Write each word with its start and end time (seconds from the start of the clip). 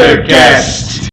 Panzercast. 0.00 1.08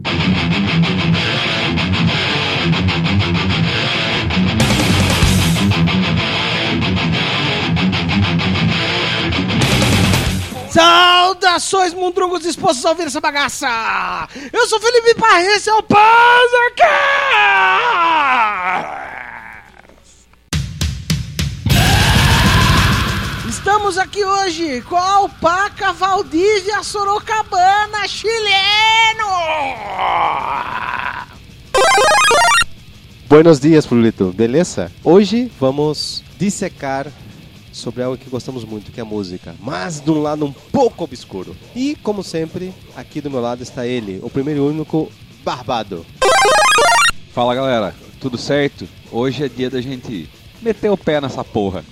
Saudações, 10.70 11.94
mundrungos 11.94 12.44
dispostos 12.44 12.86
a 12.86 12.92
ouvir 12.92 13.08
essa 13.08 13.20
bagaça! 13.20 13.68
Eu 14.54 14.66
sou 14.68 14.80
Felipe 14.80 15.16
Parreira, 15.16 15.58
esse 15.58 15.69
é 15.69 15.74
o 15.74 15.83
Panzercast! 15.83 16.88
Estamos 23.50 23.97
aqui 23.97 24.24
hoje 24.24 24.82
com 24.83 24.96
a 24.96 25.16
Alpaca 25.16 25.92
Valdívia 25.92 26.82
Sorocabana 26.83 27.67
chileno! 28.07 28.38
Buenos 33.28 33.59
dias, 33.59 33.86
Pulito. 33.86 34.31
Beleza? 34.31 34.89
Hoje 35.03 35.52
vamos 35.59 36.23
dissecar 36.39 37.11
sobre 37.73 38.02
algo 38.02 38.17
que 38.17 38.30
gostamos 38.30 38.64
muito, 38.64 38.92
que 38.92 39.00
é 39.00 39.03
a 39.03 39.06
música, 39.06 39.53
mas 39.59 40.00
de 40.00 40.09
um 40.09 40.22
lado 40.22 40.45
um 40.45 40.53
pouco 40.53 41.03
obscuro. 41.03 41.56
E, 41.75 41.95
como 41.95 42.23
sempre, 42.23 42.73
aqui 42.95 43.20
do 43.20 43.30
meu 43.30 43.42
lado 43.42 43.61
está 43.61 43.86
ele, 43.86 44.19
o 44.23 44.30
primeiro 44.30 44.61
e 44.61 44.69
único 44.69 45.11
Barbado. 45.44 46.05
Fala 47.33 47.53
galera, 47.53 47.94
tudo 48.19 48.38
certo? 48.38 48.88
Hoje 49.11 49.44
é 49.44 49.50
dia 49.50 49.69
da 49.69 49.81
gente 49.81 50.30
meter 50.61 50.89
o 50.89 50.97
pé 50.97 51.22
nessa 51.22 51.44
porra. 51.44 51.83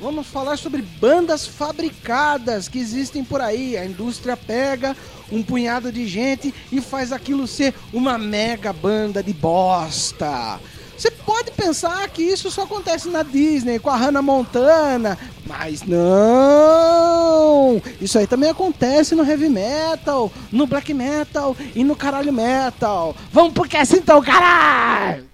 Vamos 0.00 0.26
falar 0.26 0.58
sobre 0.58 0.82
bandas 0.82 1.46
fabricadas 1.46 2.68
que 2.68 2.78
existem 2.78 3.24
por 3.24 3.40
aí. 3.40 3.76
A 3.76 3.84
indústria 3.84 4.36
pega 4.36 4.94
um 5.30 5.42
punhado 5.42 5.92
de 5.92 6.06
gente 6.06 6.52
e 6.70 6.80
faz 6.80 7.12
aquilo 7.12 7.46
ser 7.46 7.74
uma 7.92 8.18
mega 8.18 8.72
banda 8.72 9.22
de 9.22 9.32
bosta. 9.32 10.60
Você 10.96 11.10
pode 11.10 11.50
pensar 11.50 12.08
que 12.08 12.22
isso 12.22 12.50
só 12.50 12.62
acontece 12.62 13.10
na 13.10 13.22
Disney, 13.22 13.78
com 13.78 13.90
a 13.90 13.96
Hannah 13.96 14.22
Montana, 14.22 15.18
mas 15.46 15.82
não! 15.82 17.82
Isso 18.00 18.18
aí 18.18 18.26
também 18.26 18.48
acontece 18.48 19.14
no 19.14 19.22
heavy 19.22 19.50
metal, 19.50 20.32
no 20.50 20.66
black 20.66 20.94
metal 20.94 21.54
e 21.74 21.84
no 21.84 21.94
caralho 21.94 22.32
metal. 22.32 23.14
Vamos 23.30 23.52
pro 23.52 23.68
que 23.68 23.76
assim 23.76 23.96
então, 23.96 24.22
caralho! 24.22 25.26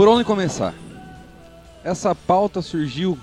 Por 0.00 0.08
onde 0.08 0.24
começar? 0.24 0.72
Essa 1.84 2.14
pauta 2.14 2.62
surgiu 2.62 3.18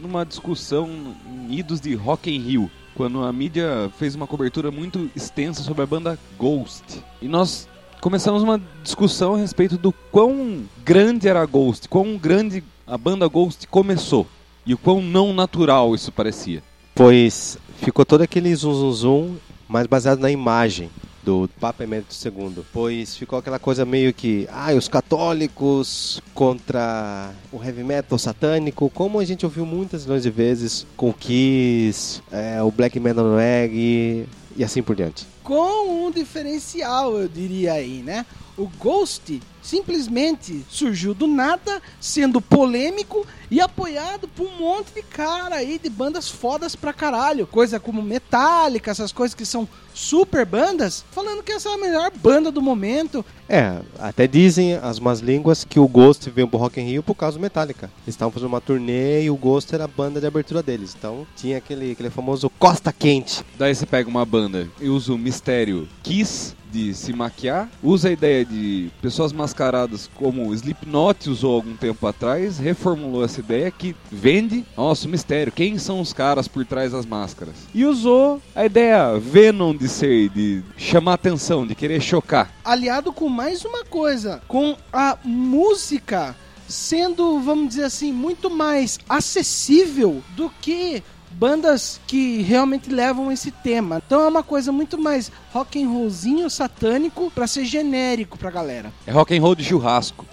numa 0.00 0.24
discussão 0.24 0.88
em 1.26 1.52
idos 1.52 1.80
de 1.80 1.92
Rock 1.96 2.30
in 2.30 2.38
Rio, 2.38 2.70
quando 2.94 3.24
a 3.24 3.32
mídia 3.32 3.90
fez 3.98 4.14
uma 4.14 4.24
cobertura 4.24 4.70
muito 4.70 5.10
extensa 5.16 5.60
sobre 5.64 5.82
a 5.82 5.86
banda 5.86 6.16
Ghost. 6.38 7.02
E 7.20 7.26
nós 7.26 7.68
começamos 8.00 8.44
uma 8.44 8.62
discussão 8.80 9.34
a 9.34 9.38
respeito 9.38 9.76
do 9.76 9.90
quão 9.90 10.62
grande 10.84 11.26
era 11.26 11.42
a 11.42 11.46
Ghost, 11.46 11.88
quão 11.88 12.16
grande 12.16 12.62
a 12.86 12.96
banda 12.96 13.26
Ghost 13.26 13.66
começou 13.66 14.24
e 14.64 14.74
o 14.74 14.78
quão 14.78 15.02
não 15.02 15.32
natural 15.32 15.96
isso 15.96 16.12
parecia. 16.12 16.62
Pois 16.94 17.58
ficou 17.82 18.04
todo 18.04 18.20
aquele 18.20 18.54
zum 18.54 18.72
zum 18.72 18.92
zum, 18.92 19.36
mas 19.68 19.88
baseado 19.88 20.20
na 20.20 20.30
imagem 20.30 20.90
do 21.22 21.48
Papa 21.60 21.84
Emérito 21.84 22.14
II, 22.24 22.64
pois 22.72 23.16
ficou 23.16 23.38
aquela 23.38 23.58
coisa 23.58 23.84
meio 23.84 24.12
que, 24.12 24.48
ah, 24.50 24.72
os 24.74 24.88
católicos 24.88 26.20
contra 26.34 27.32
o 27.52 27.62
heavy 27.62 27.84
metal 27.84 28.18
satânico, 28.18 28.90
como 28.90 29.18
a 29.18 29.24
gente 29.24 29.44
ouviu 29.44 29.66
muitas 29.66 30.04
milhões 30.04 30.22
de 30.22 30.30
vezes 30.30 30.86
com 30.96 31.10
o 31.10 31.14
Kiss, 31.14 32.22
é, 32.30 32.62
o 32.62 32.70
black 32.70 32.98
metal 32.98 33.36
reggae 33.36 34.26
e 34.56 34.64
assim 34.64 34.82
por 34.82 34.96
diante. 34.96 35.26
com 35.42 36.06
um 36.06 36.10
diferencial, 36.10 37.18
eu 37.18 37.28
diria 37.28 37.72
aí, 37.72 38.02
né? 38.02 38.26
O 38.58 38.68
Ghost 38.76 39.40
simplesmente 39.62 40.64
surgiu 40.68 41.14
do 41.14 41.28
nada, 41.28 41.80
sendo 42.00 42.40
polêmico 42.40 43.24
e 43.48 43.60
apoiado 43.60 44.26
por 44.26 44.48
um 44.48 44.58
monte 44.58 44.92
de 44.94 45.02
cara 45.02 45.54
aí 45.54 45.78
de 45.78 45.88
bandas 45.88 46.28
fodas 46.28 46.74
pra 46.74 46.92
caralho. 46.92 47.46
Coisa 47.46 47.78
como 47.78 48.02
Metallica, 48.02 48.90
essas 48.90 49.12
coisas 49.12 49.34
que 49.34 49.46
são 49.46 49.68
super 49.94 50.44
bandas, 50.44 51.04
falando 51.12 51.42
que 51.44 51.52
essa 51.52 51.68
é 51.68 51.74
a 51.74 51.78
melhor 51.78 52.10
banda 52.16 52.50
do 52.50 52.60
momento. 52.60 53.24
É, 53.48 53.80
até 53.98 54.26
dizem 54.26 54.74
as 54.74 54.98
más 54.98 55.20
línguas 55.20 55.62
que 55.62 55.78
o 55.78 55.86
Ghost 55.86 56.28
veio 56.30 56.48
pro 56.48 56.58
Rock 56.58 56.80
in 56.80 56.84
Rio 56.84 57.02
por 57.02 57.14
causa 57.14 57.38
do 57.38 57.42
Metallica. 57.42 57.90
Eles 58.04 58.14
estavam 58.14 58.32
fazendo 58.32 58.48
uma 58.48 58.60
turnê 58.60 59.22
e 59.22 59.30
o 59.30 59.36
Ghost 59.36 59.72
era 59.72 59.84
a 59.84 59.88
banda 59.88 60.20
de 60.20 60.26
abertura 60.26 60.64
deles. 60.64 60.96
Então 60.98 61.24
tinha 61.36 61.58
aquele, 61.58 61.92
aquele 61.92 62.10
famoso 62.10 62.50
Costa 62.58 62.92
Quente. 62.92 63.44
Daí 63.56 63.72
você 63.72 63.86
pega 63.86 64.10
uma 64.10 64.24
banda 64.24 64.68
e 64.80 64.88
usa 64.88 65.12
o 65.12 65.18
mistério 65.18 65.88
Kiss 66.02 66.56
de 66.70 66.94
se 66.94 67.12
maquiar, 67.12 67.68
usa 67.82 68.08
a 68.08 68.12
ideia 68.12 68.44
de 68.44 68.90
pessoas 69.00 69.32
mascaradas 69.32 70.10
como 70.14 70.54
Slipknot 70.54 71.28
usou 71.30 71.54
algum 71.54 71.76
tempo 71.76 72.06
atrás, 72.06 72.58
reformulou 72.58 73.24
essa 73.24 73.40
ideia 73.40 73.70
que 73.70 73.94
vende, 74.10 74.64
nossa, 74.76 75.06
o 75.06 75.10
mistério, 75.10 75.52
quem 75.52 75.78
são 75.78 76.00
os 76.00 76.12
caras 76.12 76.48
por 76.48 76.64
trás 76.64 76.92
das 76.92 77.06
máscaras? 77.06 77.54
E 77.74 77.84
usou 77.84 78.40
a 78.54 78.64
ideia 78.64 79.18
Venom 79.18 79.74
de 79.74 79.88
ser, 79.88 80.28
de 80.30 80.62
chamar 80.76 81.14
atenção, 81.14 81.66
de 81.66 81.74
querer 81.74 82.00
chocar. 82.00 82.50
aliado 82.64 83.12
com 83.12 83.28
mais 83.28 83.64
uma 83.64 83.84
coisa, 83.84 84.42
com 84.46 84.76
a 84.92 85.16
música 85.24 86.36
sendo, 86.68 87.40
vamos 87.40 87.68
dizer 87.68 87.84
assim, 87.84 88.12
muito 88.12 88.50
mais 88.50 88.98
acessível 89.08 90.22
do 90.36 90.50
que 90.60 91.02
bandas 91.38 92.00
que 92.04 92.42
realmente 92.42 92.90
levam 92.90 93.30
esse 93.30 93.52
tema. 93.52 94.02
Então 94.04 94.20
é 94.20 94.26
uma 94.26 94.42
coisa 94.42 94.72
muito 94.72 94.98
mais 94.98 95.30
rock 95.52 95.80
and 95.80 95.88
rollzinho 95.88 96.50
satânico 96.50 97.30
pra 97.30 97.46
ser 97.46 97.64
genérico 97.64 98.36
pra 98.36 98.50
galera. 98.50 98.92
É 99.06 99.12
rock 99.12 99.36
and 99.36 99.40
roll 99.40 99.54
de 99.54 99.62
churrasco. 99.62 100.26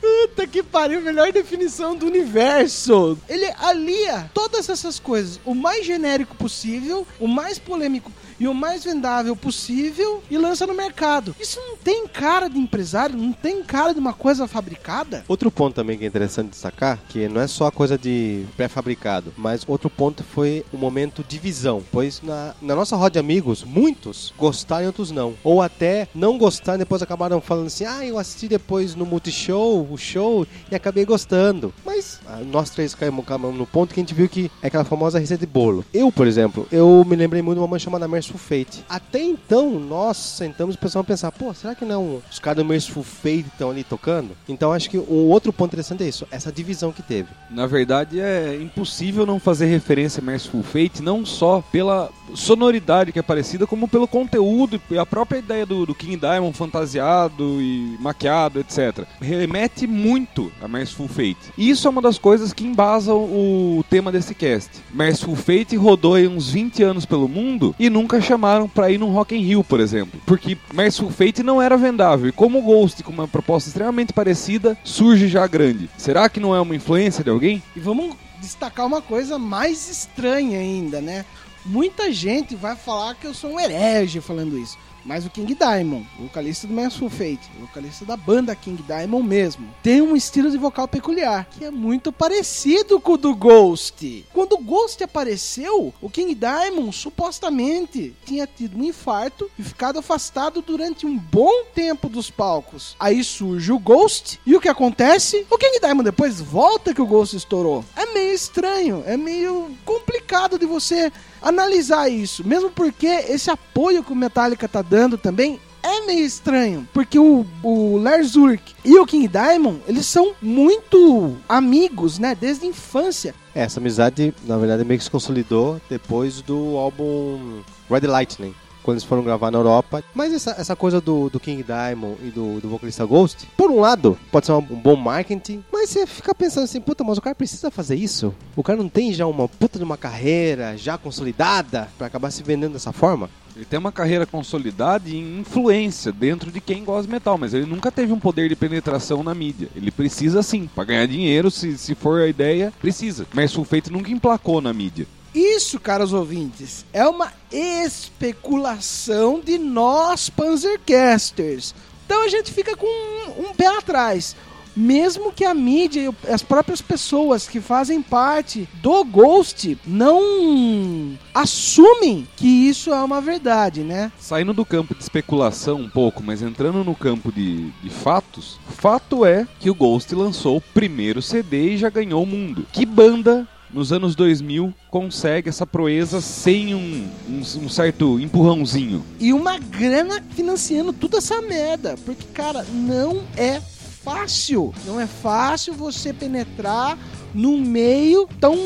Puta 0.00 0.46
que 0.46 0.62
pariu, 0.62 1.00
melhor 1.00 1.32
definição 1.32 1.94
do 1.94 2.06
universo. 2.06 3.16
Ele 3.28 3.46
alia 3.58 4.30
todas 4.34 4.68
essas 4.68 4.98
coisas, 4.98 5.40
o 5.44 5.54
mais 5.54 5.86
genérico 5.86 6.34
possível, 6.34 7.06
o 7.20 7.28
mais 7.28 7.58
polêmico 7.58 8.10
e 8.38 8.48
o 8.48 8.54
mais 8.54 8.84
vendável 8.84 9.34
possível 9.36 10.22
e 10.30 10.38
lança 10.38 10.66
no 10.66 10.74
mercado. 10.74 11.34
Isso 11.40 11.60
não 11.60 11.76
tem 11.76 12.06
cara 12.06 12.48
de 12.48 12.58
empresário, 12.58 13.16
não 13.16 13.32
tem 13.32 13.62
cara 13.62 13.92
de 13.92 14.00
uma 14.00 14.12
coisa 14.12 14.46
fabricada. 14.46 15.24
Outro 15.28 15.50
ponto 15.50 15.74
também 15.74 15.98
que 15.98 16.04
é 16.04 16.06
interessante 16.06 16.50
destacar, 16.50 16.98
que 17.08 17.28
não 17.28 17.40
é 17.40 17.46
só 17.46 17.66
a 17.66 17.72
coisa 17.72 17.96
de 17.96 18.44
pré-fabricado, 18.56 19.32
mas 19.36 19.64
outro 19.66 19.88
ponto 19.88 20.22
foi 20.22 20.64
o 20.72 20.76
momento 20.76 21.24
de 21.26 21.38
visão, 21.38 21.82
pois 21.92 22.20
na, 22.22 22.54
na 22.60 22.74
nossa 22.74 22.96
roda 22.96 23.12
de 23.14 23.18
amigos, 23.18 23.64
muitos 23.64 24.32
gostaram 24.38 24.84
e 24.84 24.86
outros 24.86 25.10
não. 25.10 25.34
Ou 25.42 25.62
até 25.62 26.08
não 26.14 26.38
gostaram 26.38 26.76
e 26.76 26.78
depois 26.80 27.02
acabaram 27.02 27.40
falando 27.40 27.66
assim, 27.66 27.84
ah, 27.84 28.04
eu 28.04 28.18
assisti 28.18 28.48
depois 28.48 28.94
no 28.94 29.06
Multishow, 29.06 29.86
o 29.90 29.96
show, 29.96 30.46
e 30.70 30.74
acabei 30.74 31.04
gostando. 31.04 31.72
Mas 31.84 32.20
ah, 32.26 32.40
nós 32.44 32.70
três 32.70 32.94
caímos, 32.94 33.24
no 33.54 33.66
ponto 33.66 33.94
que 33.94 34.00
a 34.00 34.02
gente 34.02 34.14
viu 34.14 34.28
que 34.28 34.50
é 34.62 34.66
aquela 34.66 34.84
famosa 34.84 35.18
receita 35.18 35.46
de 35.46 35.52
bolo. 35.52 35.84
Eu, 35.92 36.10
por 36.10 36.26
exemplo, 36.26 36.66
eu 36.72 37.04
me 37.06 37.16
lembrei 37.16 37.42
muito 37.42 37.58
de 37.58 37.62
uma 37.62 37.68
banda 37.68 37.78
chamada 37.78 38.08
Merciful 38.08 38.23
Fate. 38.32 38.84
Até 38.88 39.22
então, 39.22 39.78
nós 39.78 40.16
sentamos 40.16 40.76
e 40.76 40.98
a 40.98 41.04
pensar, 41.04 41.32
pô, 41.32 41.52
será 41.52 41.74
que 41.74 41.84
não 41.84 42.22
os 42.30 42.38
caras 42.38 42.62
do 42.62 42.68
Merciful 42.68 43.02
Fate 43.02 43.46
estão 43.52 43.70
ali 43.70 43.84
tocando? 43.84 44.30
Então 44.48 44.72
acho 44.72 44.88
que 44.88 44.98
um 44.98 45.28
outro 45.30 45.52
ponto 45.52 45.70
interessante 45.70 46.04
é 46.04 46.08
isso, 46.08 46.26
essa 46.30 46.52
divisão 46.52 46.92
que 46.92 47.02
teve. 47.02 47.28
Na 47.50 47.66
verdade, 47.66 48.20
é 48.20 48.58
impossível 48.60 49.26
não 49.26 49.38
fazer 49.38 49.66
referência 49.66 50.20
a 50.20 50.24
Merciful 50.24 50.62
Fate, 50.62 51.02
não 51.02 51.24
só 51.24 51.62
pela 51.72 52.10
sonoridade 52.34 53.12
que 53.12 53.18
é 53.18 53.22
parecida, 53.22 53.66
como 53.66 53.88
pelo 53.88 54.08
conteúdo 54.08 54.80
e 54.90 54.98
a 54.98 55.06
própria 55.06 55.38
ideia 55.38 55.66
do, 55.66 55.86
do 55.86 55.94
King 55.94 56.16
Diamond 56.16 56.56
fantasiado 56.56 57.60
e 57.60 57.96
maquiado, 58.00 58.60
etc. 58.60 59.04
Remete 59.20 59.86
muito 59.86 60.50
a 60.62 60.68
Merciful 60.68 61.08
Fate. 61.08 61.52
E 61.56 61.70
isso 61.70 61.86
é 61.86 61.90
uma 61.90 62.02
das 62.02 62.18
coisas 62.18 62.52
que 62.52 62.64
embasam 62.64 63.16
o 63.16 63.84
tema 63.88 64.10
desse 64.10 64.34
cast. 64.34 64.70
Merciful 64.92 65.36
Fate 65.36 65.76
rodou 65.76 66.14
aí 66.14 66.26
uns 66.26 66.50
20 66.50 66.82
anos 66.82 67.04
pelo 67.04 67.28
mundo 67.28 67.74
e 67.78 67.90
nunca 67.90 68.13
chamaram 68.20 68.68
pra 68.68 68.90
ir 68.90 68.98
num 68.98 69.10
Rock 69.10 69.34
in 69.34 69.40
Rio, 69.40 69.64
por 69.64 69.80
exemplo. 69.80 70.20
Porque 70.26 70.56
Merciful 70.72 71.10
Fate 71.10 71.42
não 71.42 71.60
era 71.60 71.76
vendável. 71.76 72.28
E 72.28 72.32
como 72.32 72.58
o 72.58 72.62
Ghost, 72.62 73.02
com 73.02 73.12
uma 73.12 73.28
proposta 73.28 73.68
extremamente 73.68 74.12
parecida, 74.12 74.76
surge 74.84 75.28
já 75.28 75.46
grande. 75.46 75.88
Será 75.96 76.28
que 76.28 76.40
não 76.40 76.54
é 76.54 76.60
uma 76.60 76.76
influência 76.76 77.24
de 77.24 77.30
alguém? 77.30 77.62
E 77.74 77.80
vamos 77.80 78.14
destacar 78.40 78.86
uma 78.86 79.00
coisa 79.00 79.38
mais 79.38 79.88
estranha 79.88 80.58
ainda, 80.58 81.00
né? 81.00 81.24
Muita 81.64 82.12
gente 82.12 82.54
vai 82.54 82.76
falar 82.76 83.14
que 83.14 83.26
eu 83.26 83.32
sou 83.32 83.52
um 83.52 83.60
herege 83.60 84.20
falando 84.20 84.58
isso. 84.58 84.76
Mas 85.04 85.26
o 85.26 85.30
King 85.30 85.54
Diamond, 85.54 86.06
vocalista 86.18 86.66
do 86.66 86.72
Merciful 86.72 87.10
Fate, 87.10 87.50
vocalista 87.60 88.04
da 88.04 88.16
banda 88.16 88.54
King 88.56 88.82
Diamond 88.82 89.26
mesmo, 89.26 89.68
tem 89.82 90.00
um 90.00 90.16
estilo 90.16 90.50
de 90.50 90.56
vocal 90.56 90.88
peculiar, 90.88 91.46
que 91.50 91.64
é 91.64 91.70
muito 91.70 92.10
parecido 92.10 92.98
com 92.98 93.12
o 93.12 93.18
do 93.18 93.34
Ghost. 93.34 94.24
Quando 94.32 94.54
o 94.54 94.62
Ghost 94.62 95.02
apareceu, 95.04 95.92
o 96.00 96.08
King 96.08 96.34
Diamond 96.34 96.94
supostamente 96.94 98.14
tinha 98.24 98.46
tido 98.46 98.78
um 98.78 98.84
infarto 98.84 99.50
e 99.58 99.62
ficado 99.62 99.98
afastado 99.98 100.62
durante 100.62 101.06
um 101.06 101.18
bom 101.18 101.64
tempo 101.74 102.08
dos 102.08 102.30
palcos. 102.30 102.96
Aí 102.98 103.22
surge 103.22 103.72
o 103.72 103.78
Ghost 103.78 104.40
e 104.46 104.56
o 104.56 104.60
que 104.60 104.68
acontece? 104.68 105.46
O 105.50 105.58
King 105.58 105.80
Diamond 105.80 106.04
depois 106.04 106.40
volta 106.40 106.94
que 106.94 107.02
o 107.02 107.06
Ghost 107.06 107.36
estourou. 107.36 107.84
É 107.96 108.03
meio 108.14 108.32
estranho, 108.32 109.02
é 109.06 109.16
meio 109.16 109.70
complicado 109.84 110.58
de 110.58 110.64
você 110.64 111.12
analisar 111.42 112.08
isso, 112.08 112.46
mesmo 112.46 112.70
porque 112.70 113.06
esse 113.06 113.50
apoio 113.50 114.02
que 114.02 114.12
o 114.12 114.16
Metallica 114.16 114.68
tá 114.68 114.80
dando 114.80 115.18
também 115.18 115.60
é 115.82 116.06
meio 116.06 116.24
estranho, 116.24 116.88
porque 116.94 117.18
o, 117.18 117.44
o 117.62 117.98
Lars 117.98 118.36
Ulrich 118.36 118.74
e 118.82 118.98
o 118.98 119.04
King 119.04 119.28
Diamond, 119.28 119.82
eles 119.86 120.06
são 120.06 120.32
muito 120.40 121.36
amigos, 121.46 122.18
né, 122.18 122.34
desde 122.34 122.64
a 122.64 122.68
infância. 122.68 123.34
É, 123.54 123.62
essa 123.64 123.80
amizade, 123.80 124.32
na 124.44 124.56
verdade, 124.56 124.82
meio 124.84 124.98
que 124.98 125.04
se 125.04 125.10
consolidou 125.10 125.78
depois 125.90 126.40
do 126.40 126.78
álbum 126.78 127.60
Red 127.90 128.06
Lightning. 128.06 128.54
Quando 128.84 128.96
eles 128.96 129.04
foram 129.04 129.24
gravar 129.24 129.50
na 129.50 129.58
Europa. 129.58 130.04
Mas 130.14 130.32
essa, 130.32 130.52
essa 130.58 130.76
coisa 130.76 131.00
do, 131.00 131.30
do 131.30 131.40
King 131.40 131.62
Diamond 131.62 132.16
e 132.22 132.30
do, 132.30 132.60
do 132.60 132.68
vocalista 132.68 133.04
Ghost, 133.04 133.48
por 133.56 133.70
um 133.70 133.80
lado, 133.80 134.16
pode 134.30 134.46
ser 134.46 134.52
um, 134.52 134.60
bom 134.60 134.94
marketing, 134.94 135.64
mas 135.72 135.90
você 135.90 136.06
fica 136.06 136.34
pensando 136.34 136.64
assim, 136.64 136.80
puta, 136.80 137.02
mas 137.02 137.18
o 137.18 137.22
cara 137.22 137.34
precisa 137.34 137.70
fazer 137.70 137.96
isso? 137.96 138.34
O 138.54 138.62
cara 138.62 138.78
não 138.78 138.88
tem 138.88 139.12
já 139.12 139.26
uma 139.26 139.48
puta 139.48 139.78
de 139.78 139.84
uma 139.84 139.96
carreira 139.96 140.76
já 140.76 140.98
consolidada 140.98 141.88
para 141.96 142.06
acabar 142.06 142.30
se 142.30 142.42
vendendo 142.42 142.74
dessa 142.74 142.92
forma? 142.92 143.30
Ele 143.56 143.64
tem 143.64 143.78
uma 143.78 143.92
carreira 143.92 144.26
consolidada 144.26 145.08
e 145.08 145.40
influência 145.40 146.10
dentro 146.10 146.50
de 146.50 146.60
quem 146.60 146.84
gosta 146.84 147.06
de 147.06 147.12
metal, 147.12 147.38
mas 147.38 147.54
ele 147.54 147.66
nunca 147.66 147.90
teve 147.90 148.12
um 148.12 148.18
poder 148.18 148.48
de 148.48 148.56
penetração 148.56 149.22
na 149.22 149.32
mídia. 149.32 149.68
Ele 149.76 149.92
precisa 149.92 150.42
sim, 150.42 150.68
para 150.74 150.84
ganhar 150.84 151.06
dinheiro, 151.06 151.50
se, 151.50 151.78
se 151.78 151.94
for 151.94 152.20
a 152.20 152.26
ideia, 152.26 152.72
precisa. 152.80 153.26
Mas 153.32 153.52
Sulfeito 153.52 153.92
nunca 153.92 154.10
emplacou 154.10 154.60
na 154.60 154.72
mídia. 154.72 155.06
Isso, 155.34 155.80
caros 155.80 156.12
ouvintes, 156.12 156.86
é 156.92 157.06
uma 157.06 157.32
especulação 157.50 159.40
de 159.44 159.58
nós 159.58 160.30
Panzercasters. 160.30 161.74
Então 162.06 162.22
a 162.22 162.28
gente 162.28 162.52
fica 162.52 162.76
com 162.76 162.86
um, 162.86 163.48
um 163.48 163.54
pé 163.54 163.66
atrás. 163.66 164.36
Mesmo 164.76 165.32
que 165.32 165.44
a 165.44 165.54
mídia 165.54 166.10
e 166.10 166.30
as 166.32 166.42
próprias 166.42 166.82
pessoas 166.82 167.46
que 167.46 167.60
fazem 167.60 168.02
parte 168.02 168.68
do 168.82 169.04
Ghost 169.04 169.78
não 169.86 171.16
assumem 171.32 172.26
que 172.36 172.46
isso 172.46 172.92
é 172.92 173.00
uma 173.00 173.20
verdade, 173.20 173.82
né? 173.82 174.10
Saindo 174.18 174.52
do 174.52 174.64
campo 174.64 174.92
de 174.92 175.00
especulação 175.00 175.76
um 175.76 175.88
pouco, 175.88 176.24
mas 176.24 176.42
entrando 176.42 176.82
no 176.82 176.94
campo 176.94 177.30
de, 177.30 177.70
de 177.70 177.90
fatos, 177.90 178.58
fato 178.68 179.24
é 179.24 179.46
que 179.60 179.70
o 179.70 179.74
Ghost 179.74 180.12
lançou 180.12 180.56
o 180.56 180.60
primeiro 180.60 181.22
CD 181.22 181.74
e 181.74 181.78
já 181.78 181.88
ganhou 181.88 182.24
o 182.24 182.26
mundo. 182.26 182.66
Que 182.72 182.84
banda 182.84 183.46
nos 183.72 183.92
anos 183.92 184.14
2000 184.14 184.72
consegue 184.90 185.48
essa 185.48 185.66
proeza 185.66 186.20
sem 186.20 186.74
um, 186.74 187.08
um, 187.28 187.38
um, 187.38 187.68
certo 187.68 188.20
empurrãozinho. 188.20 189.04
E 189.18 189.32
uma 189.32 189.58
grana 189.58 190.22
financiando 190.30 190.92
toda 190.92 191.18
essa 191.18 191.40
merda. 191.42 191.96
Porque, 192.04 192.24
cara, 192.32 192.64
não 192.72 193.22
é 193.36 193.60
fácil. 193.60 194.72
Não 194.86 195.00
é 195.00 195.06
fácil 195.06 195.74
você 195.74 196.12
penetrar 196.12 196.98
num 197.34 197.58
meio 197.58 198.28
tão 198.40 198.56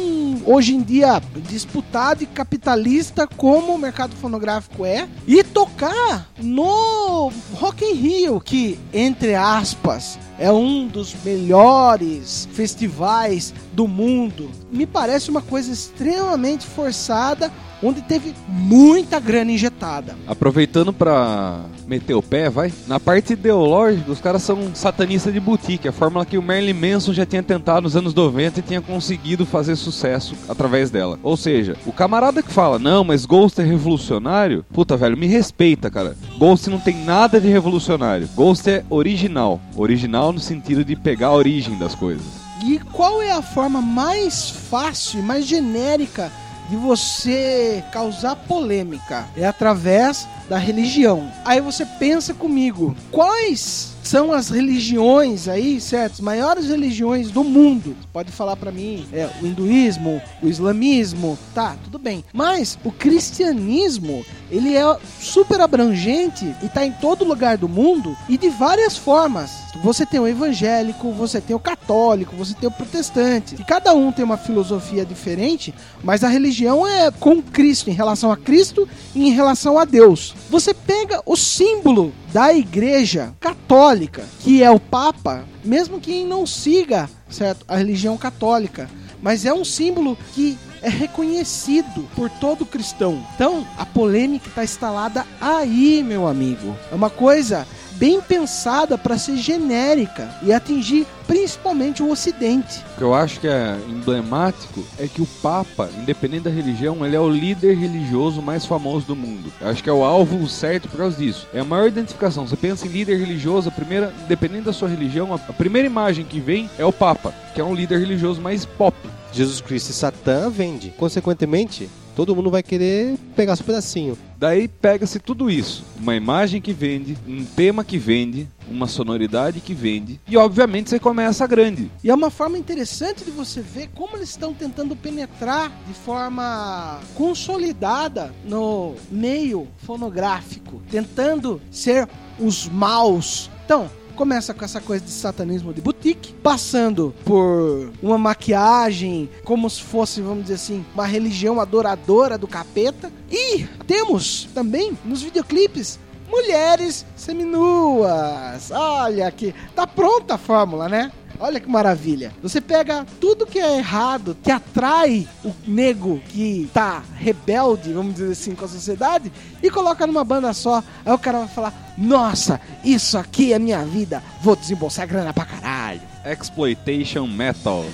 hoje 0.44 0.74
em 0.74 0.82
dia 0.82 1.20
disputado 1.48 2.22
e 2.22 2.26
capitalista 2.26 3.26
como 3.26 3.74
o 3.74 3.78
mercado 3.78 4.14
fonográfico 4.16 4.84
é 4.84 5.08
e 5.26 5.42
tocar 5.42 6.28
no 6.38 7.32
Rock 7.54 7.84
in 7.84 7.94
Rio 7.94 8.40
que 8.40 8.78
entre 8.92 9.34
aspas 9.34 10.18
é 10.38 10.52
um 10.52 10.86
dos 10.86 11.14
melhores 11.24 12.48
festivais 12.52 13.52
do 13.72 13.88
mundo. 13.88 14.50
Me 14.70 14.86
parece 14.86 15.30
uma 15.30 15.42
coisa 15.42 15.72
extremamente 15.72 16.64
forçada 16.64 17.50
onde 17.82 18.02
teve 18.02 18.34
muita 18.48 19.20
grana 19.20 19.52
injetada. 19.52 20.16
Aproveitando 20.26 20.92
para 20.92 21.60
meter 21.86 22.14
o 22.14 22.22
pé, 22.22 22.50
vai. 22.50 22.72
Na 22.86 23.00
parte 23.00 23.32
ideológica, 23.32 24.10
os 24.10 24.20
caras 24.20 24.42
são 24.42 24.74
satanistas 24.74 25.32
de 25.32 25.40
boutique, 25.40 25.88
a 25.88 25.92
fórmula 25.92 26.26
que 26.26 26.38
o 26.38 26.42
Marilyn 26.42 26.74
Manson 26.74 27.12
já 27.12 27.24
tinha 27.24 27.42
tentado 27.42 27.82
nos 27.82 27.96
anos 27.96 28.14
90 28.14 28.60
e 28.60 28.62
tinha 28.62 28.80
conseguido 28.80 29.46
fazer 29.46 29.76
sucesso 29.76 30.34
através 30.48 30.90
dela. 30.90 31.18
Ou 31.22 31.36
seja, 31.36 31.76
o 31.86 31.92
camarada 31.92 32.42
que 32.42 32.52
fala, 32.52 32.78
não, 32.78 33.04
mas 33.04 33.24
Ghost 33.24 33.60
é 33.60 33.64
revolucionário, 33.64 34.64
puta 34.72 34.96
velho, 34.96 35.16
me 35.16 35.26
respeita, 35.26 35.90
cara. 35.90 36.16
Ghost 36.38 36.68
não 36.68 36.78
tem 36.78 37.04
nada 37.04 37.40
de 37.40 37.48
revolucionário. 37.48 38.28
Ghost 38.34 38.68
é 38.68 38.84
original. 38.90 39.60
Original 39.76 40.32
no 40.32 40.40
sentido 40.40 40.84
de 40.84 40.96
pegar 40.96 41.28
a 41.28 41.34
origem 41.34 41.78
das 41.78 41.94
coisas. 41.94 42.26
E 42.64 42.78
qual 42.92 43.22
é 43.22 43.30
a 43.30 43.40
forma 43.40 43.80
mais 43.80 44.50
fácil 44.50 45.20
e 45.20 45.22
mais 45.22 45.46
genérica 45.46 46.30
de 46.68 46.76
você 46.76 47.82
causar 47.90 48.36
polêmica. 48.36 49.26
É 49.36 49.46
através 49.46 50.28
da 50.48 50.58
religião. 50.58 51.30
Aí 51.44 51.60
você 51.60 51.84
pensa 51.84 52.32
comigo, 52.32 52.96
quais 53.10 53.96
são 54.08 54.32
as 54.32 54.48
religiões 54.48 55.48
aí, 55.48 55.78
certo? 55.78 56.14
As 56.14 56.20
maiores 56.20 56.68
religiões 56.68 57.30
do 57.30 57.44
mundo. 57.44 57.94
Você 58.00 58.08
pode 58.10 58.32
falar 58.32 58.56
para 58.56 58.72
mim, 58.72 59.06
é 59.12 59.28
o 59.42 59.46
hinduísmo, 59.46 60.22
o 60.42 60.48
islamismo, 60.48 61.38
tá, 61.54 61.76
tudo 61.84 61.98
bem. 61.98 62.24
Mas 62.32 62.78
o 62.82 62.90
cristianismo, 62.90 64.24
ele 64.50 64.74
é 64.74 64.96
super 65.20 65.60
abrangente 65.60 66.54
e 66.62 66.68
tá 66.68 66.86
em 66.86 66.92
todo 66.92 67.22
lugar 67.22 67.58
do 67.58 67.68
mundo 67.68 68.16
e 68.30 68.38
de 68.38 68.48
várias 68.48 68.96
formas. 68.96 69.50
Você 69.82 70.06
tem 70.06 70.18
o 70.18 70.26
evangélico, 70.26 71.12
você 71.12 71.38
tem 71.38 71.54
o 71.54 71.60
católico, 71.60 72.34
você 72.34 72.54
tem 72.54 72.68
o 72.68 72.72
protestante. 72.72 73.56
E 73.58 73.64
cada 73.64 73.92
um 73.92 74.10
tem 74.10 74.24
uma 74.24 74.38
filosofia 74.38 75.04
diferente, 75.04 75.74
mas 76.02 76.24
a 76.24 76.28
religião 76.28 76.86
é 76.86 77.10
com 77.10 77.42
Cristo, 77.42 77.90
em 77.90 77.92
relação 77.92 78.32
a 78.32 78.36
Cristo 78.38 78.88
e 79.14 79.28
em 79.28 79.32
relação 79.32 79.78
a 79.78 79.84
Deus. 79.84 80.34
Você 80.48 80.72
pega 80.72 81.20
o 81.26 81.36
símbolo 81.36 82.12
da 82.32 82.54
igreja 82.54 83.34
católica, 83.38 84.24
que 84.40 84.62
é 84.62 84.70
o 84.70 84.80
Papa, 84.80 85.44
mesmo 85.62 86.00
que 86.00 86.24
não 86.24 86.46
siga 86.46 87.08
certo, 87.28 87.66
a 87.68 87.76
religião 87.76 88.16
católica, 88.16 88.88
mas 89.20 89.44
é 89.44 89.52
um 89.52 89.64
símbolo 89.64 90.16
que 90.34 90.56
é 90.80 90.88
reconhecido 90.88 92.08
por 92.14 92.30
todo 92.30 92.64
cristão. 92.64 93.22
Então, 93.34 93.66
a 93.76 93.84
polêmica 93.84 94.48
está 94.48 94.64
instalada 94.64 95.26
aí, 95.40 96.02
meu 96.02 96.26
amigo. 96.26 96.74
É 96.90 96.94
uma 96.94 97.10
coisa 97.10 97.66
bem 97.98 98.20
pensada 98.20 98.96
para 98.96 99.18
ser 99.18 99.36
genérica 99.36 100.28
e 100.42 100.52
atingir 100.52 101.06
principalmente 101.26 102.02
o 102.02 102.10
Ocidente. 102.10 102.82
O 102.94 102.98
que 102.98 103.02
eu 103.02 103.14
acho 103.14 103.40
que 103.40 103.48
é 103.48 103.76
emblemático 103.88 104.84
é 104.98 105.06
que 105.06 105.20
o 105.20 105.26
Papa, 105.42 105.90
independente 105.98 106.44
da 106.44 106.50
religião, 106.50 107.04
ele 107.04 107.16
é 107.16 107.20
o 107.20 107.28
líder 107.28 107.76
religioso 107.76 108.40
mais 108.40 108.64
famoso 108.64 109.06
do 109.06 109.16
mundo. 109.16 109.52
Eu 109.60 109.68
acho 109.68 109.82
que 109.82 109.90
é 109.90 109.92
o 109.92 110.04
alvo 110.04 110.48
certo 110.48 110.88
por 110.88 110.98
causa 110.98 111.16
disso. 111.16 111.46
É 111.52 111.60
a 111.60 111.64
maior 111.64 111.88
identificação. 111.88 112.46
Você 112.46 112.56
pensa 112.56 112.86
em 112.86 112.90
líder 112.90 113.18
religioso, 113.18 113.68
a 113.68 113.72
primeira, 113.72 114.14
independente 114.24 114.64
da 114.64 114.72
sua 114.72 114.88
religião, 114.88 115.34
a 115.34 115.52
primeira 115.52 115.86
imagem 115.86 116.24
que 116.24 116.40
vem 116.40 116.70
é 116.78 116.84
o 116.84 116.92
Papa, 116.92 117.34
que 117.54 117.60
é 117.60 117.64
um 117.64 117.74
líder 117.74 117.98
religioso 117.98 118.40
mais 118.40 118.64
pop. 118.64 118.96
Jesus 119.32 119.60
Cristo 119.60 119.90
e 119.90 119.92
Satã 119.92 120.48
vende. 120.48 120.94
Consequentemente, 120.96 121.90
todo 122.18 122.34
mundo 122.34 122.50
vai 122.50 122.64
querer 122.64 123.16
pegar 123.36 123.54
seu 123.54 123.64
pedacinho. 123.64 124.18
Daí 124.36 124.66
pega-se 124.66 125.20
tudo 125.20 125.48
isso, 125.48 125.84
uma 126.00 126.16
imagem 126.16 126.60
que 126.60 126.72
vende, 126.72 127.16
um 127.28 127.44
tema 127.44 127.84
que 127.84 127.96
vende, 127.96 128.48
uma 128.68 128.88
sonoridade 128.88 129.60
que 129.60 129.72
vende, 129.72 130.20
e 130.26 130.36
obviamente 130.36 130.90
você 130.90 130.98
começa 130.98 131.46
grande. 131.46 131.88
E 132.02 132.10
é 132.10 132.14
uma 132.14 132.28
forma 132.28 132.58
interessante 132.58 133.24
de 133.24 133.30
você 133.30 133.60
ver 133.60 133.90
como 133.94 134.16
eles 134.16 134.30
estão 134.30 134.52
tentando 134.52 134.96
penetrar 134.96 135.70
de 135.86 135.94
forma 135.94 136.98
consolidada 137.14 138.34
no 138.44 138.96
meio 139.12 139.68
fonográfico, 139.84 140.82
tentando 140.90 141.60
ser 141.70 142.08
os 142.36 142.68
maus. 142.68 143.48
Então, 143.64 143.88
começa 144.18 144.52
com 144.52 144.64
essa 144.64 144.80
coisa 144.80 145.04
de 145.04 145.12
satanismo 145.12 145.72
de 145.72 145.80
boutique, 145.80 146.32
passando 146.42 147.14
por 147.24 147.92
uma 148.02 148.18
maquiagem 148.18 149.30
como 149.44 149.70
se 149.70 149.80
fosse, 149.80 150.20
vamos 150.20 150.42
dizer 150.42 150.54
assim, 150.54 150.84
uma 150.92 151.06
religião 151.06 151.60
adoradora 151.60 152.36
do 152.36 152.48
capeta. 152.48 153.12
E 153.30 153.64
temos 153.86 154.48
também 154.52 154.98
nos 155.04 155.22
videoclipes 155.22 156.00
mulheres 156.28 157.06
seminuas. 157.14 158.72
Olha 158.72 159.28
aqui, 159.28 159.54
tá 159.76 159.86
pronta 159.86 160.34
a 160.34 160.38
fórmula, 160.38 160.88
né? 160.88 161.12
Olha 161.40 161.60
que 161.60 161.68
maravilha. 161.68 162.32
Você 162.42 162.60
pega 162.60 163.06
tudo 163.20 163.46
que 163.46 163.58
é 163.58 163.78
errado, 163.78 164.36
que 164.42 164.50
atrai 164.50 165.28
o 165.44 165.52
nego 165.66 166.20
que 166.28 166.68
tá 166.72 167.02
rebelde, 167.16 167.92
vamos 167.92 168.14
dizer 168.14 168.32
assim, 168.32 168.54
com 168.54 168.64
a 168.64 168.68
sociedade, 168.68 169.32
e 169.62 169.70
coloca 169.70 170.06
numa 170.06 170.24
banda 170.24 170.52
só. 170.52 170.82
Aí 171.04 171.12
o 171.12 171.18
cara 171.18 171.38
vai 171.40 171.48
falar: 171.48 171.94
Nossa, 171.96 172.60
isso 172.84 173.16
aqui 173.16 173.52
é 173.52 173.58
minha 173.58 173.84
vida, 173.84 174.22
vou 174.42 174.56
desembolsar 174.56 175.06
grana 175.06 175.32
pra 175.32 175.44
caralho. 175.44 176.00
Exploitation 176.24 177.26
Metal. 177.26 177.84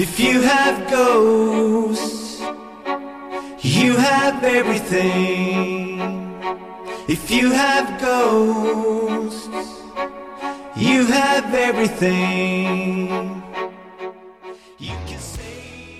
If 0.00 0.20
you 0.20 0.42
have 0.42 0.88
ghosts, 0.88 2.40
you 3.64 3.96
have 3.96 4.44
everything. 4.44 5.98
If 7.08 7.28
you 7.32 7.50
have 7.50 8.00
ghosts, 8.00 9.48
you 10.76 11.04
have 11.06 11.52
everything. 11.52 13.42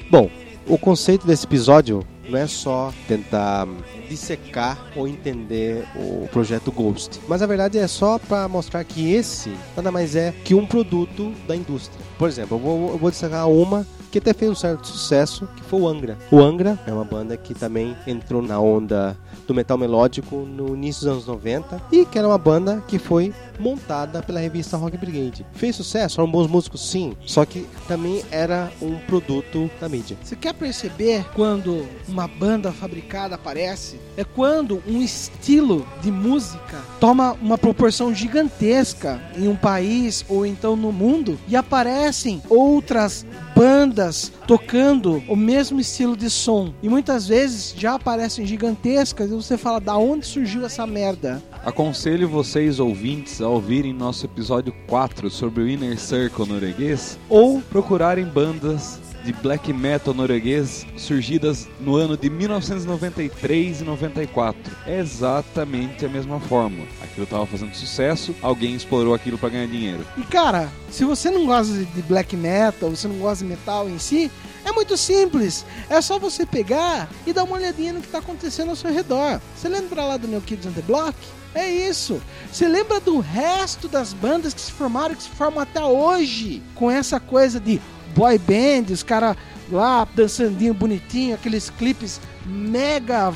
Bom, 0.09 0.31
o 0.69 0.78
conceito 0.78 1.26
desse 1.26 1.45
episódio 1.45 2.05
não 2.28 2.38
é 2.38 2.47
só 2.47 2.92
tentar 3.06 3.66
dissecar 4.08 4.78
ou 4.94 5.08
entender 5.08 5.85
o 5.97 6.28
projeto 6.28 6.70
Ghost, 6.70 7.20
mas 7.28 7.42
a 7.42 7.47
verdade 7.47 7.78
é 7.78 7.87
só 7.87 8.18
para 8.18 8.49
mostrar 8.49 8.85
que 8.85 9.12
esse 9.12 9.52
nada 9.76 9.90
mais 9.90 10.14
é 10.14 10.32
que 10.44 10.54
um 10.54 10.66
produto 10.66 11.32
da 11.47 11.56
indústria. 11.56 12.04
Por 12.18 12.28
exemplo, 12.28 12.56
eu 12.56 12.61
vou, 12.61 12.90
eu 12.90 12.99
vou 12.99 13.11
dissecar 13.11 13.49
uma 13.49 13.87
que 14.10 14.18
até 14.18 14.32
fez 14.32 14.50
um 14.50 14.54
certo 14.54 14.86
sucesso, 14.86 15.48
que 15.56 15.62
foi 15.62 15.80
o 15.80 15.88
Angra. 15.88 16.16
O 16.30 16.40
Angra 16.40 16.78
é 16.86 16.92
uma 16.92 17.04
banda 17.04 17.36
que 17.36 17.54
também 17.54 17.96
entrou 18.06 18.42
na 18.42 18.58
onda 18.58 19.16
do 19.46 19.54
metal 19.54 19.78
melódico 19.78 20.36
no 20.36 20.74
início 20.74 21.04
dos 21.04 21.12
anos 21.12 21.26
90 21.26 21.80
e 21.90 22.04
que 22.04 22.18
era 22.18 22.28
uma 22.28 22.38
banda 22.38 22.82
que 22.86 22.98
foi 22.98 23.32
montada 23.58 24.22
pela 24.22 24.40
revista 24.40 24.76
Rock 24.76 24.96
Brigade. 24.96 25.46
Fez 25.52 25.74
sucesso, 25.74 26.20
eram 26.20 26.30
bons 26.30 26.46
músicos 26.46 26.88
sim, 26.88 27.16
só 27.24 27.44
que 27.44 27.66
também 27.88 28.22
era 28.30 28.70
um 28.80 28.96
produto 28.98 29.70
da 29.80 29.88
mídia. 29.88 30.16
Você 30.22 30.36
quer 30.36 30.54
perceber 30.54 31.24
quando 31.34 31.86
uma 32.06 32.28
banda 32.28 32.70
fabricada 32.72 33.34
aparece? 33.34 33.98
É 34.16 34.24
quando 34.24 34.82
um 34.86 35.00
estilo 35.00 35.86
de 36.02 36.10
música 36.10 36.82
toma 37.00 37.32
uma 37.40 37.56
proporção 37.56 38.14
gigantesca 38.14 39.20
em 39.36 39.48
um 39.48 39.56
país 39.56 40.24
ou 40.28 40.44
então 40.44 40.76
no 40.76 40.92
mundo 40.92 41.38
e 41.48 41.56
aparecem 41.56 42.42
outras 42.48 43.24
bandas 43.58 44.32
tocando 44.46 45.20
o 45.26 45.34
mesmo 45.34 45.80
estilo 45.80 46.16
de 46.16 46.30
som. 46.30 46.72
E 46.80 46.88
muitas 46.88 47.26
vezes 47.26 47.74
já 47.76 47.94
aparecem 47.94 48.46
gigantescas 48.46 49.32
e 49.32 49.34
você 49.34 49.58
fala, 49.58 49.80
da 49.80 49.96
onde 49.96 50.24
surgiu 50.24 50.64
essa 50.64 50.86
merda? 50.86 51.42
Aconselho 51.64 52.28
vocês, 52.28 52.78
ouvintes, 52.78 53.42
a 53.42 53.48
ouvirem 53.48 53.92
nosso 53.92 54.24
episódio 54.24 54.72
4 54.86 55.28
sobre 55.28 55.64
o 55.64 55.68
Inner 55.68 55.98
Circle 55.98 56.46
norueguês 56.46 57.18
ou 57.28 57.60
procurarem 57.60 58.24
bandas 58.24 59.00
de 59.28 59.32
black 59.35 59.70
metal 59.75 60.14
norueguês 60.14 60.87
surgidas 60.97 61.68
no 61.78 61.97
ano 61.97 62.16
de 62.16 62.30
1993 62.30 63.82
e 63.82 63.85
94. 63.85 64.75
É 64.87 64.99
exatamente 64.99 66.06
a 66.06 66.08
mesma 66.08 66.40
fórmula. 66.40 66.88
Aquilo 67.02 67.25
estava 67.25 67.44
fazendo 67.44 67.75
sucesso, 67.75 68.35
alguém 68.40 68.75
explorou 68.75 69.12
aquilo 69.12 69.37
para 69.37 69.50
ganhar 69.50 69.66
dinheiro. 69.66 70.06
E 70.16 70.23
cara, 70.23 70.70
se 70.90 71.04
você 71.04 71.30
não 71.30 71.44
gosta 71.44 71.75
de 71.75 72.02
black 72.02 72.35
metal, 72.38 72.88
você 72.88 73.06
não 73.06 73.16
gosta 73.16 73.44
de 73.44 73.50
metal 73.50 73.87
em 73.87 73.99
si, 73.99 74.30
é 74.64 74.73
muito 74.73 74.97
simples. 74.97 75.66
É 75.90 76.00
só 76.00 76.18
você 76.18 76.47
pegar 76.47 77.06
e 77.26 77.32
dar 77.35 77.44
uma 77.44 77.56
olhadinha 77.56 77.92
no 77.92 78.00
que 78.00 78.06
está 78.06 78.20
acontecendo 78.20 78.70
ao 78.70 78.76
seu 78.76 78.90
redor. 78.90 79.42
Você 79.54 79.68
lembra 79.68 80.04
lá 80.04 80.16
do 80.16 80.26
New 80.26 80.40
Kids 80.40 80.64
on 80.64 80.73
the 80.73 80.80
Block? 80.80 81.14
É 81.54 81.68
isso. 81.70 82.18
Você 82.50 82.66
lembra 82.66 82.99
do 82.99 83.18
resto 83.18 83.88
das 83.88 84.14
bandas 84.14 84.54
que 84.54 84.61
se 84.61 84.73
formaram, 84.73 85.14
que 85.14 85.23
se 85.23 85.28
formam 85.30 85.61
até 85.61 85.85
hoje, 85.85 86.62
com 86.75 86.90
essa 86.90 87.20
coisa 87.20 87.61
de 87.61 87.78
boy 88.18 88.37
band, 88.37 88.92
os 88.92 89.04
caras 89.04 89.37
lá 89.70 90.04
dançandinho 90.12 90.75
bonitinho, 90.75 91.37
aqueles 91.37 91.70
clipes 91.70 92.20
mega 92.44 93.32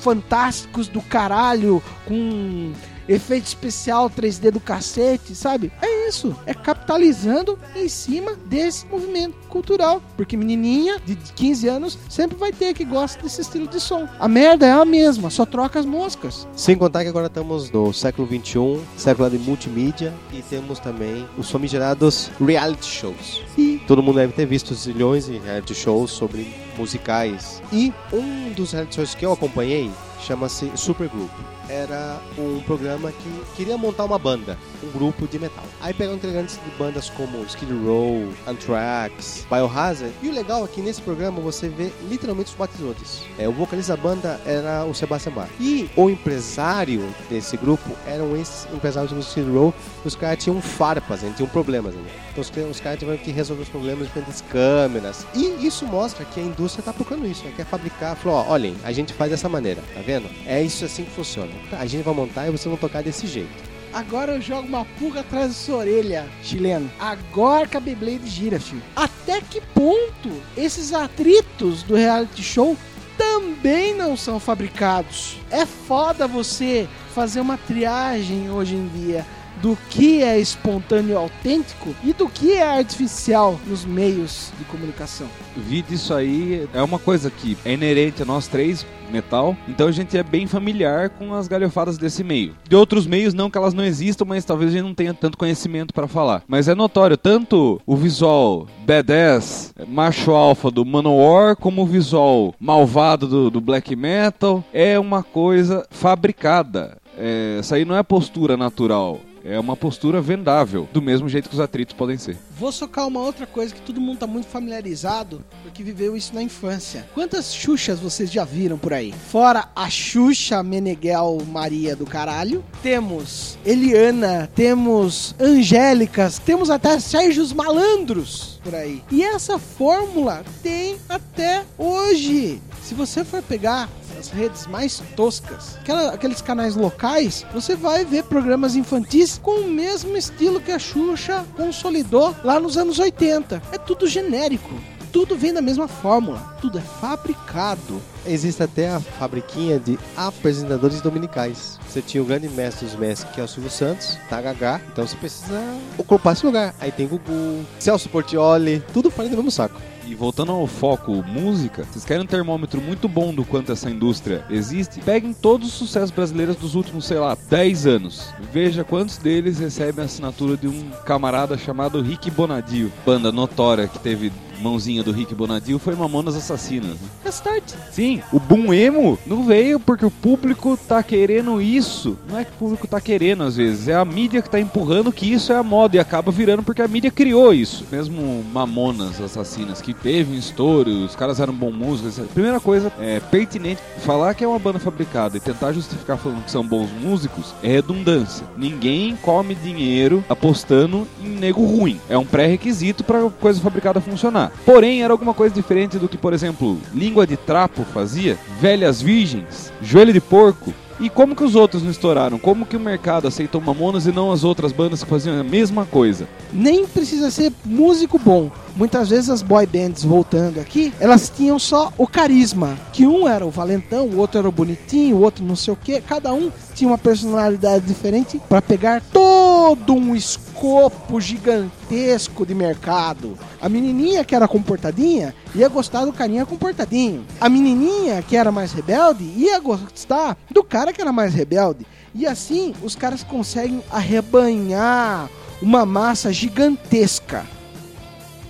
fantásticos 0.00 0.88
do 0.88 1.00
caralho, 1.00 1.80
com 2.04 2.72
efeito 3.08 3.46
especial 3.46 4.10
3D 4.10 4.50
do 4.50 4.60
cacete, 4.60 5.34
sabe? 5.34 5.72
É 5.80 6.08
isso. 6.08 6.34
É 6.46 6.54
capitalizando 6.54 7.58
em 7.74 7.88
cima 7.88 8.34
desse 8.46 8.86
movimento 8.86 9.34
cultural. 9.48 10.02
Porque 10.16 10.36
menininha 10.36 10.98
de 11.04 11.16
15 11.16 11.68
anos 11.68 11.98
sempre 12.08 12.36
vai 12.36 12.52
ter 12.52 12.74
que 12.74 12.84
gosta 12.84 13.22
desse 13.22 13.40
estilo 13.40 13.66
de 13.66 13.80
som. 13.80 14.08
A 14.18 14.28
merda 14.28 14.66
é 14.66 14.72
a 14.72 14.84
mesma, 14.84 15.30
só 15.30 15.44
troca 15.46 15.78
as 15.78 15.86
moscas. 15.86 16.46
Sem 16.54 16.76
contar 16.76 17.02
que 17.02 17.08
agora 17.08 17.26
estamos 17.26 17.70
no 17.70 17.92
século 17.92 18.26
XXI, 18.28 18.80
século 18.96 19.30
de 19.30 19.38
multimídia, 19.38 20.12
e 20.32 20.42
temos 20.42 20.78
também 20.78 21.26
os 21.38 21.50
famigerados 21.50 22.30
reality 22.40 22.86
shows. 22.86 23.42
E 23.56 23.80
Todo 23.86 24.02
mundo 24.02 24.16
deve 24.16 24.32
ter 24.32 24.46
visto 24.46 24.74
zilhões 24.74 25.26
de 25.26 25.38
reality 25.38 25.74
shows 25.74 26.10
sobre 26.10 26.52
musicais. 26.76 27.62
E 27.72 27.92
um 28.12 28.52
dos 28.52 28.72
reality 28.72 28.96
shows 28.96 29.14
que 29.14 29.24
eu 29.24 29.32
acompanhei 29.32 29.90
chama-se 30.26 30.70
Supergroup. 30.76 31.30
Era 31.68 32.20
um 32.38 32.60
programa 32.60 33.10
que 33.10 33.42
queria 33.56 33.76
montar 33.76 34.04
uma 34.04 34.18
banda, 34.18 34.56
um 34.82 34.90
grupo 34.90 35.26
de 35.26 35.38
metal. 35.38 35.64
Aí 35.80 35.92
pegam 35.92 36.14
integrantes 36.14 36.60
de 36.64 36.70
bandas 36.78 37.10
como 37.10 37.44
Skid 37.44 37.72
Row, 37.84 38.28
Anthrax, 38.46 39.44
Biohazard. 39.50 40.12
E 40.22 40.28
o 40.28 40.32
legal 40.32 40.64
é 40.64 40.68
que 40.68 40.80
nesse 40.80 41.02
programa 41.02 41.40
você 41.40 41.68
vê 41.68 41.90
literalmente 42.08 42.50
os 42.50 42.56
batizantes. 42.56 43.22
É, 43.36 43.48
o 43.48 43.52
vocalista 43.52 43.96
da 43.96 44.02
banda 44.02 44.40
era 44.46 44.84
o 44.84 44.94
Sebastian 44.94 45.32
Bach. 45.32 45.50
E 45.58 45.90
o 45.96 46.08
empresário 46.08 47.02
desse 47.28 47.56
grupo 47.56 47.90
eram 48.06 48.36
esses 48.36 48.68
empresários 48.72 49.12
do 49.12 49.20
Skid 49.20 49.50
Row. 49.50 49.74
Os 50.04 50.14
caras 50.14 50.42
tinham 50.42 50.60
farpas, 50.60 51.22
né? 51.22 51.32
tinham 51.36 51.48
problemas. 51.48 51.94
Né? 51.94 52.02
Então 52.30 52.70
os, 52.70 52.80
caras 52.80 52.98
tiveram 52.98 53.18
que 53.18 53.32
resolver 53.32 53.62
os 53.62 53.68
problemas 53.68 54.08
com 54.10 54.20
as 54.20 54.40
câmeras. 54.40 55.26
E 55.34 55.66
isso 55.66 55.84
mostra 55.84 56.24
que 56.24 56.38
a 56.38 56.42
indústria 56.44 56.80
está 56.80 56.92
procurando 56.92 57.26
isso. 57.26 57.44
Né? 57.44 57.52
Quer 57.56 57.66
fabricar, 57.66 58.14
falou, 58.14 58.46
olhem, 58.48 58.76
a 58.84 58.92
gente 58.92 59.12
faz 59.12 59.30
dessa 59.30 59.48
maneira, 59.48 59.82
tá 59.94 60.00
vendo? 60.00 60.15
É 60.46 60.62
isso 60.62 60.84
assim 60.84 61.04
que 61.04 61.10
funciona. 61.10 61.50
A 61.72 61.86
gente 61.86 62.02
vai 62.02 62.14
montar 62.14 62.46
e 62.46 62.50
vocês 62.50 62.64
vão 62.66 62.76
tocar 62.76 63.02
desse 63.02 63.26
jeito. 63.26 63.50
agora 63.92 64.32
eu 64.32 64.42
jogo 64.42 64.68
uma 64.68 64.84
pulga 64.98 65.20
atrás 65.20 65.48
da 65.48 65.54
sua 65.54 65.76
orelha, 65.78 66.26
chileno. 66.42 66.90
Agora 66.98 67.66
que 67.66 67.76
a 67.76 67.80
Beyblade 67.80 68.28
gira, 68.28 68.60
filho. 68.60 68.82
Até 68.94 69.40
que 69.40 69.60
ponto 69.60 70.30
esses 70.56 70.92
atritos 70.92 71.82
do 71.82 71.94
reality 71.94 72.42
show 72.42 72.76
também 73.16 73.94
não 73.94 74.16
são 74.16 74.38
fabricados? 74.38 75.38
É 75.50 75.64
foda 75.64 76.26
você 76.26 76.86
fazer 77.14 77.40
uma 77.40 77.56
triagem 77.56 78.50
hoje 78.50 78.74
em 78.74 78.88
dia 78.88 79.24
do 79.62 79.76
que 79.90 80.22
é 80.22 80.38
espontâneo 80.38 81.12
e 81.12 81.16
autêntico 81.16 81.94
e 82.04 82.12
do 82.12 82.28
que 82.28 82.52
é 82.52 82.78
artificial 82.78 83.58
nos 83.66 83.84
meios 83.84 84.52
de 84.58 84.64
comunicação. 84.64 85.28
Vi 85.56 85.82
disso 85.82 86.14
aí 86.14 86.68
é 86.72 86.82
uma 86.82 86.98
coisa 86.98 87.30
que 87.30 87.56
é 87.64 87.72
inerente 87.72 88.22
a 88.22 88.24
nós 88.24 88.46
três, 88.46 88.86
metal, 89.10 89.56
então 89.68 89.88
a 89.88 89.92
gente 89.92 90.16
é 90.16 90.22
bem 90.22 90.46
familiar 90.46 91.10
com 91.10 91.34
as 91.34 91.48
galhofadas 91.48 91.98
desse 91.98 92.22
meio. 92.22 92.54
De 92.68 92.76
outros 92.76 93.06
meios, 93.06 93.34
não 93.34 93.50
que 93.50 93.58
elas 93.58 93.74
não 93.74 93.84
existam, 93.84 94.24
mas 94.24 94.44
talvez 94.44 94.70
a 94.70 94.74
gente 94.74 94.84
não 94.84 94.94
tenha 94.94 95.14
tanto 95.14 95.38
conhecimento 95.38 95.94
para 95.94 96.08
falar. 96.08 96.42
Mas 96.46 96.68
é 96.68 96.74
notório, 96.74 97.16
tanto 97.16 97.80
o 97.86 97.96
visual 97.96 98.66
badass, 98.84 99.72
macho 99.86 100.32
alfa 100.32 100.70
do 100.70 100.84
Manowar, 100.84 101.56
como 101.56 101.82
o 101.82 101.86
visual 101.86 102.54
malvado 102.58 103.26
do, 103.26 103.50
do 103.50 103.60
black 103.60 103.94
metal, 103.94 104.64
é 104.72 104.98
uma 104.98 105.22
coisa 105.22 105.86
fabricada. 105.90 106.98
É, 107.18 107.56
essa 107.58 107.76
aí 107.76 107.84
não 107.84 107.96
é 107.96 108.02
postura 108.02 108.56
natural. 108.56 109.20
É 109.48 109.60
uma 109.60 109.76
postura 109.76 110.20
vendável, 110.20 110.88
do 110.92 111.00
mesmo 111.00 111.28
jeito 111.28 111.48
que 111.48 111.54
os 111.54 111.60
atritos 111.60 111.94
podem 111.94 112.18
ser. 112.18 112.36
Vou 112.58 112.72
socar 112.72 113.06
uma 113.06 113.20
outra 113.20 113.46
coisa 113.46 113.72
que 113.72 113.80
todo 113.80 114.00
mundo 114.00 114.18
tá 114.18 114.26
muito 114.26 114.48
familiarizado, 114.48 115.44
porque 115.62 115.84
viveu 115.84 116.16
isso 116.16 116.34
na 116.34 116.42
infância. 116.42 117.06
Quantas 117.14 117.54
Xuxas 117.54 118.00
vocês 118.00 118.32
já 118.32 118.44
viram 118.44 118.76
por 118.76 118.92
aí? 118.92 119.14
Fora 119.30 119.68
a 119.76 119.88
Xuxa 119.88 120.64
Meneghel 120.64 121.38
Maria 121.46 121.94
do 121.94 122.04
caralho, 122.04 122.64
temos 122.82 123.56
Eliana, 123.64 124.50
temos 124.52 125.32
Angélicas, 125.38 126.40
temos 126.40 126.68
até 126.68 126.98
Sérgios 126.98 127.52
Malandros 127.52 128.58
por 128.64 128.74
aí. 128.74 129.00
E 129.12 129.22
essa 129.22 129.60
fórmula 129.60 130.44
tem 130.60 130.96
até 131.08 131.64
hoje. 131.78 132.60
Se 132.82 132.94
você 132.94 133.24
for 133.24 133.40
pegar 133.42 133.88
as 134.18 134.28
redes 134.28 134.66
mais 134.66 135.02
toscas, 135.14 135.76
aquela- 135.80 136.12
aqueles 136.12 136.40
canais 136.40 136.74
locais, 136.76 137.44
você 137.52 137.74
vai 137.76 138.04
ver 138.04 138.24
programas 138.24 138.74
infantis 138.76 139.38
com 139.42 139.60
o 139.60 139.68
mesmo 139.68 140.16
estilo 140.16 140.60
que 140.60 140.72
a 140.72 140.78
Xuxa 140.78 141.44
consolidou 141.56 142.34
lá 142.44 142.58
nos 142.60 142.76
anos 142.76 142.98
80. 142.98 143.62
É 143.72 143.78
tudo 143.78 144.06
genérico. 144.06 144.70
Tudo 145.12 145.34
vem 145.36 145.52
da 145.52 145.62
mesma 145.62 145.88
fórmula. 145.88 146.38
Tudo 146.60 146.76
é 146.78 146.82
fabricado. 146.82 148.02
Existe 148.26 148.62
até 148.62 148.90
a 148.90 149.00
fabriquinha 149.00 149.78
de 149.78 149.98
apresentadores 150.14 151.00
dominicais. 151.00 151.78
Você 151.88 152.02
tinha 152.02 152.22
o 152.22 152.26
grande 152.26 152.48
mestre 152.50 152.86
dos 152.86 152.96
mestres, 152.96 153.32
que 153.34 153.40
é 153.40 153.44
o 153.44 153.48
Silvio 153.48 153.70
Santos, 153.70 154.18
THH. 154.28 154.80
Então 154.92 155.06
você 155.06 155.16
precisa 155.16 155.58
ocupar 155.96 156.34
esse 156.34 156.44
lugar. 156.44 156.74
Aí 156.78 156.92
tem 156.92 157.06
Gugu, 157.06 157.64
Celso 157.78 158.08
Portioli, 158.10 158.82
tudo 158.92 159.10
fora 159.10 159.28
do 159.28 159.36
mesmo 159.36 159.50
saco. 159.50 159.80
E 160.06 160.14
voltando 160.14 160.52
ao 160.52 160.68
foco 160.68 161.12
música, 161.24 161.82
vocês 161.82 162.04
querem 162.04 162.22
um 162.22 162.26
termômetro 162.26 162.80
muito 162.80 163.08
bom 163.08 163.34
do 163.34 163.44
quanto 163.44 163.72
essa 163.72 163.90
indústria 163.90 164.44
existe? 164.48 165.00
Peguem 165.00 165.32
todos 165.32 165.66
os 165.66 165.74
sucessos 165.74 166.12
brasileiros 166.12 166.54
dos 166.54 166.76
últimos, 166.76 167.06
sei 167.06 167.18
lá, 167.18 167.36
10 167.50 167.86
anos. 167.88 168.32
Veja 168.52 168.84
quantos 168.84 169.16
deles 169.16 169.58
recebem 169.58 170.02
a 170.02 170.06
assinatura 170.06 170.56
de 170.56 170.68
um 170.68 170.90
camarada 171.04 171.58
chamado 171.58 172.00
Rick 172.00 172.30
Bonadio. 172.30 172.92
Banda 173.04 173.32
notória 173.32 173.88
que 173.88 173.98
teve 173.98 174.30
mãozinha 174.60 175.02
do 175.02 175.12
Rick 175.12 175.34
Bonadio 175.34 175.78
foi 175.78 175.94
Mamonas 175.94 176.36
Assassinas. 176.36 176.90
né? 176.90 177.08
Restart. 177.24 177.64
Sim, 177.90 178.22
o 178.32 178.38
boom 178.38 178.72
emo 178.72 179.18
não 179.26 179.44
veio 179.44 179.78
porque 179.80 180.04
o 180.04 180.10
público 180.10 180.76
tá 180.88 181.02
querendo 181.02 181.60
isso. 181.60 182.16
Não 182.28 182.38
é 182.38 182.44
que 182.44 182.50
o 182.52 182.54
público 182.54 182.86
tá 182.86 183.00
querendo 183.00 183.42
às 183.42 183.56
vezes, 183.56 183.88
é 183.88 183.94
a 183.94 184.04
mídia 184.04 184.42
que 184.42 184.50
tá 184.50 184.60
empurrando 184.60 185.12
que 185.12 185.32
isso 185.32 185.52
é 185.52 185.56
a 185.56 185.62
moda 185.62 185.96
e 185.96 185.98
acaba 185.98 186.30
virando 186.30 186.62
porque 186.62 186.82
a 186.82 186.88
mídia 186.88 187.10
criou 187.10 187.52
isso. 187.52 187.84
Mesmo 187.90 188.44
Mamonas 188.52 189.20
Assassinas, 189.20 189.80
que 189.80 189.92
teve 189.94 190.34
um 190.34 190.38
estouro, 190.38 190.90
os 191.04 191.14
caras 191.16 191.40
eram 191.40 191.52
bons 191.54 191.74
músicos. 191.74 192.18
etc. 192.18 192.30
Primeira 192.32 192.60
coisa, 192.60 192.92
é 192.98 193.20
pertinente 193.20 193.80
falar 193.98 194.34
que 194.34 194.44
é 194.44 194.48
uma 194.48 194.58
banda 194.58 194.78
fabricada 194.78 195.36
e 195.36 195.40
tentar 195.40 195.72
justificar 195.72 196.16
falando 196.18 196.44
que 196.44 196.50
são 196.50 196.66
bons 196.66 196.88
músicos 197.00 197.54
é 197.62 197.68
redundância. 197.68 198.46
Ninguém 198.56 199.16
come 199.16 199.54
dinheiro 199.54 200.24
apostando 200.28 201.06
em 201.22 201.28
nego 201.28 201.64
ruim. 201.64 202.00
É 202.08 202.16
um 202.16 202.24
pré-requisito 202.24 203.04
para 203.04 203.28
coisa 203.30 203.60
fabricada 203.60 204.00
funcionar. 204.00 204.45
Porém, 204.64 205.02
era 205.02 205.12
alguma 205.12 205.34
coisa 205.34 205.54
diferente 205.54 205.98
do 205.98 206.08
que, 206.08 206.18
por 206.18 206.32
exemplo, 206.32 206.78
Língua 206.94 207.26
de 207.26 207.36
Trapo 207.36 207.84
fazia, 207.84 208.38
Velhas 208.60 209.00
Virgens, 209.00 209.72
Joelho 209.82 210.12
de 210.12 210.20
Porco. 210.20 210.72
E 210.98 211.10
como 211.10 211.36
que 211.36 211.44
os 211.44 211.54
outros 211.54 211.82
não 211.82 211.90
estouraram? 211.90 212.38
Como 212.38 212.64
que 212.64 212.76
o 212.76 212.80
mercado 212.80 213.28
aceitou 213.28 213.60
Mamonas 213.60 214.06
e 214.06 214.12
não 214.12 214.32
as 214.32 214.44
outras 214.44 214.72
bandas 214.72 215.04
que 215.04 215.10
faziam 215.10 215.38
a 215.38 215.44
mesma 215.44 215.84
coisa? 215.84 216.26
Nem 216.50 216.86
precisa 216.86 217.30
ser 217.30 217.52
músico 217.64 218.18
bom. 218.18 218.50
Muitas 218.76 219.08
vezes 219.08 219.30
as 219.30 219.40
boy 219.40 219.64
bands 219.64 220.04
voltando 220.04 220.60
aqui, 220.60 220.92
elas 221.00 221.32
tinham 221.34 221.58
só 221.58 221.90
o 221.96 222.06
carisma. 222.06 222.76
Que 222.92 223.06
um 223.06 223.26
era 223.26 223.44
o 223.44 223.50
valentão, 223.50 224.04
o 224.06 224.18
outro 224.18 224.38
era 224.38 224.46
o 224.46 224.52
bonitinho, 224.52 225.16
o 225.16 225.22
outro 225.22 225.42
não 225.42 225.56
sei 225.56 225.72
o 225.72 225.76
que. 225.76 225.98
Cada 226.02 226.34
um 226.34 226.52
tinha 226.74 226.90
uma 226.90 226.98
personalidade 226.98 227.86
diferente 227.86 228.38
para 228.50 228.60
pegar 228.60 229.00
todo 229.10 229.94
um 229.94 230.14
escopo 230.14 231.18
gigantesco 231.18 232.44
de 232.44 232.54
mercado. 232.54 233.38
A 233.62 233.66
menininha 233.66 234.22
que 234.26 234.34
era 234.34 234.46
comportadinha 234.46 235.34
ia 235.54 235.68
gostar 235.70 236.04
do 236.04 236.12
carinha 236.12 236.44
comportadinho. 236.44 237.24
A 237.40 237.48
menininha 237.48 238.20
que 238.20 238.36
era 238.36 238.52
mais 238.52 238.72
rebelde 238.72 239.24
ia 239.24 239.58
gostar 239.58 240.36
do 240.50 240.62
cara 240.62 240.92
que 240.92 241.00
era 241.00 241.12
mais 241.12 241.32
rebelde. 241.32 241.86
E 242.14 242.26
assim 242.26 242.74
os 242.82 242.94
caras 242.94 243.22
conseguem 243.22 243.82
arrebanhar 243.90 245.30
uma 245.62 245.86
massa 245.86 246.30
gigantesca. 246.30 247.46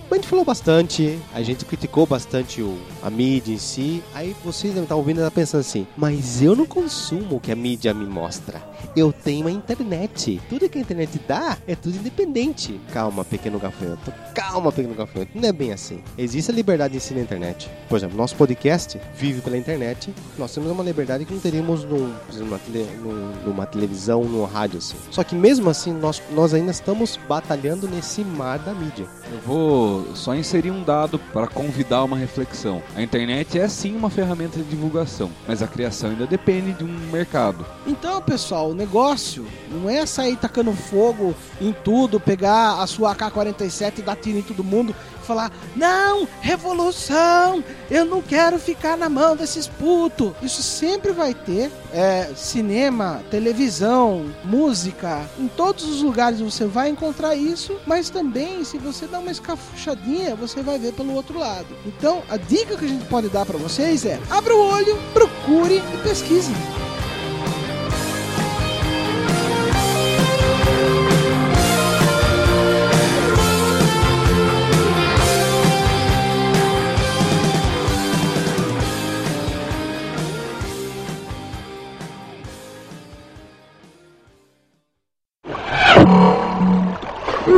A 0.09 0.15
gente 0.15 0.27
falou 0.27 0.45
bastante, 0.45 1.19
a 1.33 1.41
gente 1.43 1.65
criticou 1.65 2.05
bastante 2.05 2.61
o, 2.61 2.77
a 3.07 3.09
mídia 3.09 3.53
em 3.53 3.57
si. 3.57 4.03
Aí 4.13 4.35
você 4.43 4.67
deve 4.67 4.81
estar 4.81 4.95
ouvindo 4.95 5.25
e 5.25 5.31
pensando 5.31 5.61
assim, 5.61 5.87
mas 5.97 6.41
eu 6.41 6.55
não 6.55 6.65
consumo 6.65 7.37
o 7.37 7.39
que 7.39 7.51
a 7.51 7.55
mídia 7.55 7.93
me 7.93 8.05
mostra. 8.05 8.61
Eu 8.95 9.11
tenho 9.11 9.47
a 9.47 9.51
internet. 9.51 10.41
Tudo 10.49 10.69
que 10.69 10.77
a 10.77 10.81
internet 10.81 11.19
dá 11.27 11.57
é 11.67 11.75
tudo 11.75 11.95
independente. 11.97 12.79
Calma, 12.91 13.23
pequeno 13.25 13.59
gafanhoto. 13.59 14.11
Calma, 14.33 14.71
pequeno 14.71 14.93
gafanhoto. 14.95 15.31
Não 15.35 15.47
é 15.47 15.51
bem 15.51 15.71
assim. 15.71 16.01
Existe 16.17 16.51
a 16.51 16.53
liberdade 16.53 16.93
de 16.93 16.99
si 16.99 17.13
na 17.13 17.21
internet. 17.21 17.69
Por 17.89 17.97
exemplo, 17.97 18.17
nosso 18.17 18.35
podcast 18.35 18.99
vive 19.15 19.41
pela 19.41 19.57
internet. 19.57 20.13
Nós 20.37 20.53
temos 20.53 20.69
uma 20.71 20.83
liberdade 20.83 21.25
que 21.25 21.33
não 21.33 21.39
teríamos 21.39 21.83
num, 21.83 22.13
numa, 22.33 22.59
tele- 22.59 22.87
num- 23.01 23.33
numa 23.45 23.65
televisão, 23.65 24.23
numa 24.23 24.47
rádio 24.47 24.77
assim. 24.79 24.95
Só 25.11 25.23
que 25.23 25.35
mesmo 25.35 25.69
assim, 25.69 25.91
nós, 25.93 26.21
nós 26.31 26.53
ainda 26.53 26.71
estamos 26.71 27.19
batalhando 27.27 27.87
nesse 27.87 28.21
mar 28.23 28.59
da 28.59 28.73
mídia. 28.73 29.05
Eu 29.31 29.39
vou 29.45 30.15
só 30.15 30.35
inserir 30.35 30.71
um 30.71 30.83
dado 30.83 31.19
para 31.19 31.47
convidar 31.47 32.03
uma 32.03 32.17
reflexão. 32.17 32.81
A 32.97 33.03
internet 33.03 33.59
é 33.59 33.67
sim 33.67 33.95
uma 33.95 34.09
ferramenta 34.09 34.57
de 34.57 34.63
divulgação, 34.63 35.29
mas 35.47 35.61
a 35.61 35.67
criação 35.67 36.09
ainda 36.09 36.25
depende 36.25 36.73
de 36.73 36.83
um 36.83 37.11
mercado. 37.11 37.63
Então, 37.85 38.19
pessoal, 38.19 38.71
o 38.71 38.73
negócio 38.73 39.45
não 39.71 39.87
é 39.87 40.03
sair 40.07 40.35
tacando 40.35 40.73
fogo 40.73 41.35
em 41.61 41.71
tudo, 41.83 42.19
pegar 42.19 42.81
a 42.81 42.87
sua 42.87 43.11
AK-47 43.11 43.99
e 43.99 44.01
dar 44.01 44.15
tiro 44.15 44.39
em 44.39 44.41
todo 44.41 44.63
mundo 44.63 44.95
falar: 45.27 45.51
Não, 45.75 46.27
revolução! 46.41 47.63
Eu 47.91 48.05
não 48.05 48.21
quero 48.21 48.57
ficar 48.57 48.97
na 48.97 49.09
mão 49.09 49.35
desses 49.35 49.67
putos. 49.67 50.31
Isso 50.41 50.63
sempre 50.63 51.11
vai 51.11 51.33
ter. 51.33 51.71
É, 51.93 52.31
cinema, 52.35 53.23
televisão, 53.31 54.33
música, 54.43 55.25
em 55.39 55.47
todos 55.47 55.85
os 55.85 56.01
lugares 56.01 56.41
você 56.41 56.65
vai 56.65 56.89
encontrar 56.89 57.35
isso, 57.35 57.77
mas 57.85 58.09
também 58.09 58.63
se 58.63 58.77
você 58.77 59.07
dá 59.07 59.19
uma 59.19 59.31
escafuchadinha, 59.31 60.35
você 60.35 60.61
vai 60.61 60.77
ver 60.77 60.93
pelo 60.93 61.13
outro 61.13 61.39
lado. 61.39 61.67
Então, 61.85 62.23
a 62.29 62.37
dica 62.37 62.75
que 62.75 62.85
a 62.85 62.89
gente 62.89 63.05
pode 63.05 63.29
dar 63.29 63.45
pra 63.45 63.57
vocês 63.57 64.05
é: 64.05 64.19
abra 64.29 64.55
o 64.55 64.59
olho, 64.59 64.97
procure 65.13 65.77
e 65.93 65.97
pesquise. 66.03 66.51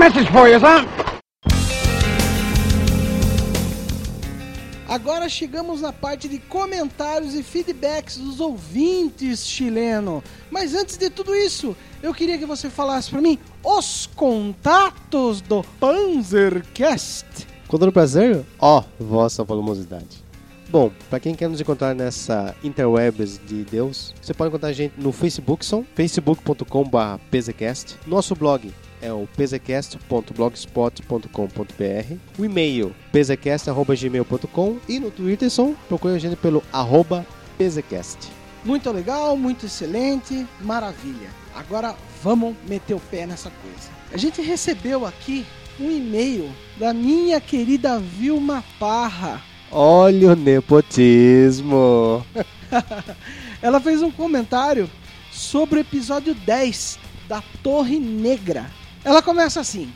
Message 0.10 0.32
for 0.32 0.48
you, 0.48 0.60
son. 0.60 0.88
Agora 4.88 5.30
chegamos 5.30 5.82
na 5.82 5.94
parte 5.94 6.28
de 6.28 6.40
comentários 6.40 7.36
e 7.36 7.44
feedbacks 7.44 8.18
dos 8.18 8.40
ouvintes 8.40 9.46
chileno. 9.46 10.24
Mas 10.50 10.74
antes 10.74 10.98
de 10.98 11.12
tudo 11.12 11.36
isso, 11.36 11.78
eu 12.02 12.12
queria 12.12 12.40
que 12.40 12.46
você 12.48 12.72
falasse 12.72 13.12
pra 13.12 13.22
mim 13.22 13.38
os 13.64 14.10
contatos 14.16 15.42
do 15.42 15.64
Panzercast. 15.80 17.28
Com 17.68 17.78
todo 17.78 17.92
prazer, 17.92 18.44
ó, 18.60 18.84
vossa 19.00 19.44
volumosidade. 19.44 20.24
Bom, 20.70 20.92
para 21.08 21.20
quem 21.20 21.36
quer 21.36 21.50
nos 21.50 21.62
encontrar 21.62 21.94
nessa 21.94 22.56
interwebs 22.64 23.40
de 23.46 23.64
Deus, 23.64 24.16
você 24.20 24.34
pode 24.34 24.50
encontrar 24.50 24.70
a 24.70 24.74
gente 24.74 25.00
no 25.00 25.12
Facebook, 25.12 25.64
são 25.64 25.86
facebook.com.br 25.94 27.20
pzcast. 27.30 27.96
Nosso 28.08 28.34
blog 28.34 28.74
é 29.02 29.12
o 29.12 29.28
pzcast.blogspot.com.br. 29.36 32.14
O 32.38 32.46
e-mail 32.46 32.96
pzcast.gmail.com 33.12 34.78
e 34.88 35.00
no 35.00 35.12
Twitter 35.12 35.50
são 35.50 35.76
procure 35.88 36.16
a 36.16 36.20
gente 36.20 36.36
pelo 36.36 36.64
arroba 36.72 37.26
pzcast. 37.58 38.40
Muito 38.64 38.92
legal, 38.92 39.36
muito 39.38 39.66
excelente, 39.66 40.46
maravilha. 40.62 41.30
Agora 41.56 41.96
vamos 42.24 42.56
meter 42.68 42.94
o 42.94 43.00
pé 43.00 43.26
nessa 43.26 43.50
coisa. 43.50 43.90
A 44.12 44.18
gente 44.18 44.42
recebeu 44.42 45.06
aqui 45.06 45.46
um 45.80 45.90
e-mail 45.90 46.52
da 46.78 46.94
minha 46.94 47.40
querida 47.40 48.00
Vilma 48.00 48.64
Parra. 48.80 49.42
Olha 49.72 50.32
o 50.32 50.36
nepotismo! 50.36 52.26
Ela 53.62 53.80
fez 53.80 54.02
um 54.02 54.12
comentário 54.12 54.90
sobre 55.32 55.80
o 55.80 55.82
episódio 55.82 56.34
10 56.34 57.00
da 57.28 57.44
Torre 57.62 58.00
Negra. 58.00 58.70
Ela 59.04 59.22
começa 59.22 59.60
assim: 59.60 59.92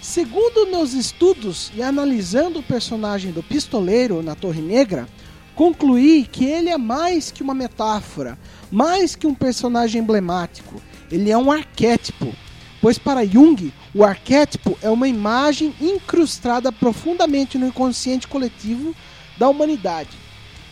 Segundo 0.00 0.70
meus 0.70 0.92
estudos 0.92 1.70
e 1.74 1.82
analisando 1.82 2.58
o 2.58 2.62
personagem 2.62 3.30
do 3.30 3.42
pistoleiro 3.42 4.22
na 4.22 4.34
Torre 4.34 4.60
Negra, 4.60 5.08
concluí 5.54 6.24
que 6.24 6.44
ele 6.44 6.68
é 6.68 6.78
mais 6.78 7.30
que 7.30 7.42
uma 7.42 7.54
metáfora, 7.54 8.38
mais 8.70 9.14
que 9.14 9.26
um 9.26 9.34
personagem 9.34 10.00
emblemático. 10.00 10.80
Ele 11.10 11.30
é 11.30 11.38
um 11.38 11.50
arquétipo, 11.50 12.34
pois 12.80 12.98
para 12.98 13.26
Jung, 13.26 13.72
o 13.94 14.04
arquétipo 14.04 14.76
é 14.82 14.90
uma 14.90 15.08
imagem 15.08 15.74
incrustada 15.80 16.70
profundamente 16.72 17.58
no 17.58 17.66
inconsciente 17.66 18.28
coletivo 18.28 18.94
da 19.38 19.48
humanidade 19.48 20.16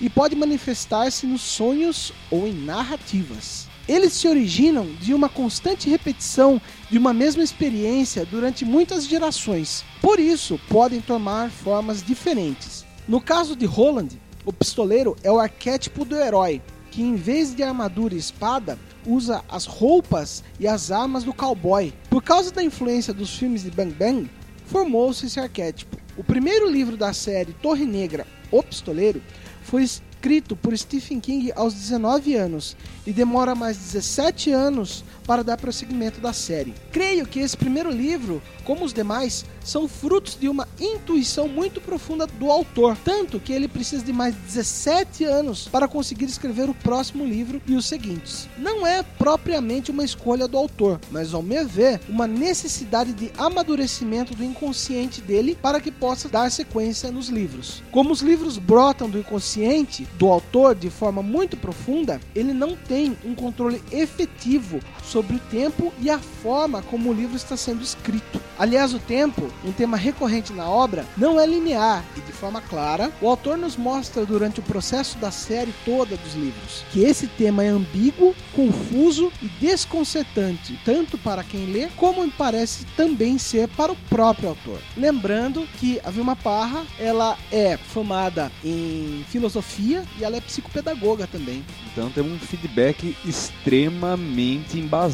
e 0.01 0.11
pode 0.11 0.37
manifestar-se 0.37 1.27
nos 1.27 1.41
sonhos 1.41 2.13
ou 2.31 2.47
em 2.47 2.53
narrativas. 2.53 3.69
Eles 3.89 4.13
se 4.15 4.27
originam 4.27 4.87
de 5.01 5.15
uma 5.15 5.29
constante 5.29 5.89
repetição 5.89 6.61
de 6.91 6.99
uma 6.99 7.15
mesma 7.15 7.43
experiência 7.43 8.25
durante 8.25 8.65
muitas 8.65 9.07
gerações. 9.07 9.85
Por 10.01 10.19
isso, 10.19 10.61
podem 10.69 11.01
tomar 11.01 11.51
formas 11.51 12.03
diferentes. 12.03 12.85
No 13.07 13.21
caso 13.21 13.55
de 13.55 13.65
Roland, 13.65 14.09
o 14.45 14.53
pistoleiro 14.53 15.17
é 15.23 15.31
o 15.31 15.39
arquétipo 15.39 16.05
do 16.05 16.17
herói, 16.17 16.61
que 16.91 17.01
em 17.03 17.15
vez 17.15 17.55
de 17.55 17.63
armadura 17.63 18.15
e 18.15 18.19
espada, 18.19 18.77
usa 19.07 19.45
as 19.49 19.67
roupas 19.67 20.43
e 20.59 20.67
as 20.67 20.91
armas 20.91 21.23
do 21.23 21.33
cowboy. 21.33 21.95
Por 22.11 22.23
causa 22.23 22.51
da 22.51 22.65
influência 22.65 23.15
dos 23.15 23.37
filmes 23.37 23.63
de 23.63 23.71
Bang 23.71 23.93
Bang, 23.93 24.29
formou-se 24.67 25.27
esse 25.27 25.39
arquétipo. 25.39 25.97
O 26.17 26.25
primeiro 26.25 26.69
livro 26.69 26.97
da 26.97 27.13
série 27.13 27.53
Torre 27.53 27.85
Negra, 27.85 28.27
O 28.51 28.63
Pistoleiro, 28.63 29.23
foi 29.63 29.85
escrito 30.27 30.57
por 30.57 30.77
Stephen 30.77 31.21
King 31.21 31.53
aos 31.55 31.73
19 31.73 32.35
anos 32.35 32.77
e 33.07 33.13
demora 33.13 33.55
mais 33.55 33.77
17 33.77 34.51
anos 34.51 35.05
para 35.27 35.43
dar 35.43 35.57
prosseguimento 35.57 36.21
da 36.21 36.33
série. 36.33 36.75
Creio 36.93 37.27
que 37.27 37.41
esse 37.41 37.57
primeiro 37.57 37.91
livro, 37.91 38.41
como 38.65 38.85
os 38.85 38.93
demais, 38.93 39.45
são 39.65 39.89
frutos 39.89 40.37
de 40.39 40.49
uma 40.49 40.69
intuição 40.81 41.49
muito 41.49 41.81
profunda 41.81 42.27
do 42.27 42.51
autor, 42.51 42.97
tanto 43.05 43.41
que 43.41 43.53
ele 43.53 43.67
precisa 43.67 44.05
de 44.05 44.13
mais 44.13 44.35
17 44.35 45.25
anos 45.25 45.69
para 45.69 45.89
conseguir 45.89 46.27
escrever 46.27 46.71
o 46.71 46.75
próximo 46.75 47.25
livro 47.25 47.61
e 47.67 47.75
os 47.75 47.87
seguintes. 47.87 48.49
Não 48.57 48.87
é 48.87 49.03
propriamente 49.03 49.91
uma 49.91 50.05
escolha 50.05 50.47
do 50.47 50.57
autor, 50.57 51.01
mas 51.11 51.35
ao 51.35 51.43
meu 51.43 51.67
ver, 51.67 52.01
uma 52.09 52.27
necessidade 52.27 53.13
de 53.13 53.33
amadurecimento 53.37 54.35
do 54.35 54.45
inconsciente 54.45 55.21
dele 55.21 55.59
para 55.61 55.81
que 55.81 55.91
possa 55.91 56.29
dar 56.29 56.51
sequência 56.51 57.11
nos 57.11 57.29
livros. 57.29 57.83
Como 57.91 58.13
os 58.13 58.21
livros 58.21 58.59
brotam 58.59 59.09
do 59.09 59.19
inconsciente 59.19 60.07
do 60.19 60.29
autor 60.29 60.75
de 60.75 60.91
forma 60.91 61.23
muito 61.23 61.57
profunda, 61.57 62.21
ele 62.35 62.53
não 62.53 62.77
tem 62.77 63.17
um 63.25 63.35
controle 63.35 63.83
efetivo 63.91 64.81
sobre 65.03 65.16
o 65.21 65.39
tempo 65.51 65.93
e 66.01 66.11
a 66.11 66.19
forma 66.19 66.83
como 66.83 67.11
o 67.11 67.15
livro 67.15 67.37
está 67.37 67.57
sendo 67.57 67.83
escrito. 67.83 68.41
Aliás, 68.59 68.95
o 68.95 68.99
tempo, 68.99 69.51
um 69.65 69.73
tema 69.73 69.97
recorrente 69.97 70.53
na 70.53 70.69
obra, 70.69 71.05
não 71.17 71.39
é 71.39 71.47
linear 71.47 72.05
e 72.17 72.21
de 72.21 72.33
forma 72.33 72.61
clara, 72.61 73.13
o 73.21 73.29
autor 73.29 73.59
nos 73.59 73.77
mostra 73.77 74.25
durante 74.25 74.61
o 74.61 74.63
processo 74.63 75.19
da 75.19 75.31
série 75.31 75.75
toda 75.85 76.17
dos 76.17 76.35
livros 76.35 76.85
que 76.91 77.01
esse 77.03 77.27
tema 77.27 77.65
é 77.65 77.69
ambíguo, 77.69 78.35
confuso 78.55 79.33
e 79.43 79.49
desconcertante, 79.61 80.79
tanto 80.85 81.19
para 81.19 81.45
quem 81.45 81.67
lê 81.67 81.89
como 81.97 82.27
parece 82.33 82.85
também 82.97 83.39
ser 83.39 83.69
para 83.69 83.93
o 83.93 83.97
próprio 84.09 84.51
autor. 84.51 84.81
Lembrando 84.97 85.67
que 85.79 86.01
a 86.05 86.11
Vilma 86.11 86.35
Parra, 86.35 86.85
ela 86.99 87.37
é 87.53 87.77
formada 87.77 88.51
em 88.65 89.25
filosofia 89.29 90.05
e 90.19 90.25
ela 90.25 90.37
é 90.37 90.41
psicopedagoga 90.41 91.27
também. 91.27 91.65
Então 91.93 92.11
temos 92.11 92.33
um 92.33 92.39
feedback 92.39 93.17
extremamente 93.25 94.79
embasado. 94.79 95.06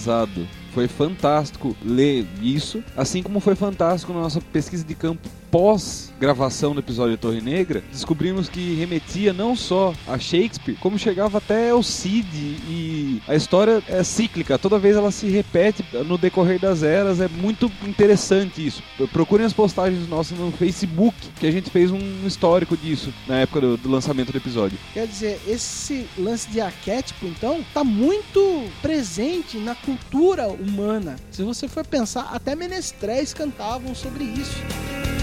Foi 0.73 0.89
fantástico 0.89 1.77
ler 1.85 2.27
isso, 2.41 2.83
assim 2.97 3.23
como 3.23 3.41
foi 3.41 3.55
fantástico 3.55 4.13
na 4.13 4.21
nossa 4.21 4.41
pesquisa 4.41 4.85
de 4.85 4.95
campo 4.95 5.29
pós-gravação 5.53 6.73
do 6.73 6.81
episódio 6.81 7.19
Torre 7.19 7.43
Negra, 7.43 7.85
descobrimos 7.93 8.49
que 8.49 8.75
remetia 8.75 9.35
não 9.35 9.55
só 9.55 9.93
a 10.09 10.19
Shakespeare, 10.19 10.79
como 10.81 10.99
chegava 10.99 11.37
até 11.37 11.71
ao 11.71 11.83
Cid 11.83 12.27
e 12.35 13.21
a 13.29 13.37
história 13.37 13.83
é 13.87 14.03
cíclica, 14.03 14.59
toda 14.59 14.79
vez 14.79 14.97
ela 14.97 15.11
se 15.11 15.29
repete 15.29 15.85
no 16.07 16.17
decorrer 16.17 16.59
das 16.59 16.83
eras, 16.83 17.21
é 17.21 17.29
muito 17.29 17.71
interessante 17.87 18.67
isso. 18.67 18.83
Procurem 19.13 19.45
as 19.45 19.53
postagens 19.53 20.09
nossas 20.09 20.39
no 20.39 20.51
Facebook, 20.53 21.15
que 21.39 21.47
a 21.47 21.51
gente 21.51 21.69
fez 21.69 21.91
um 21.91 22.27
histórico 22.27 22.75
disso 22.75 23.13
na 23.29 23.41
época 23.41 23.61
do, 23.61 23.77
do 23.77 23.91
lançamento 23.91 24.33
do 24.33 24.39
episódio. 24.39 24.79
Quer 24.95 25.07
dizer, 25.07 25.39
esse 25.47 26.09
lance 26.17 26.49
de 26.49 26.63
arquétipo, 26.63 27.27
então, 27.27 27.63
tá 27.75 27.85
muito 27.85 28.65
presente 28.81 29.59
na 29.59 29.75
cultura 29.75 30.49
humana. 30.49 31.17
Se 31.31 31.43
você 31.43 31.69
for 31.69 31.87
pensar, 31.87 32.31
até 32.33 32.57
menestréis 32.57 33.35
cantavam 33.35 33.95
sobre 33.95 34.25
isso. 34.25 35.22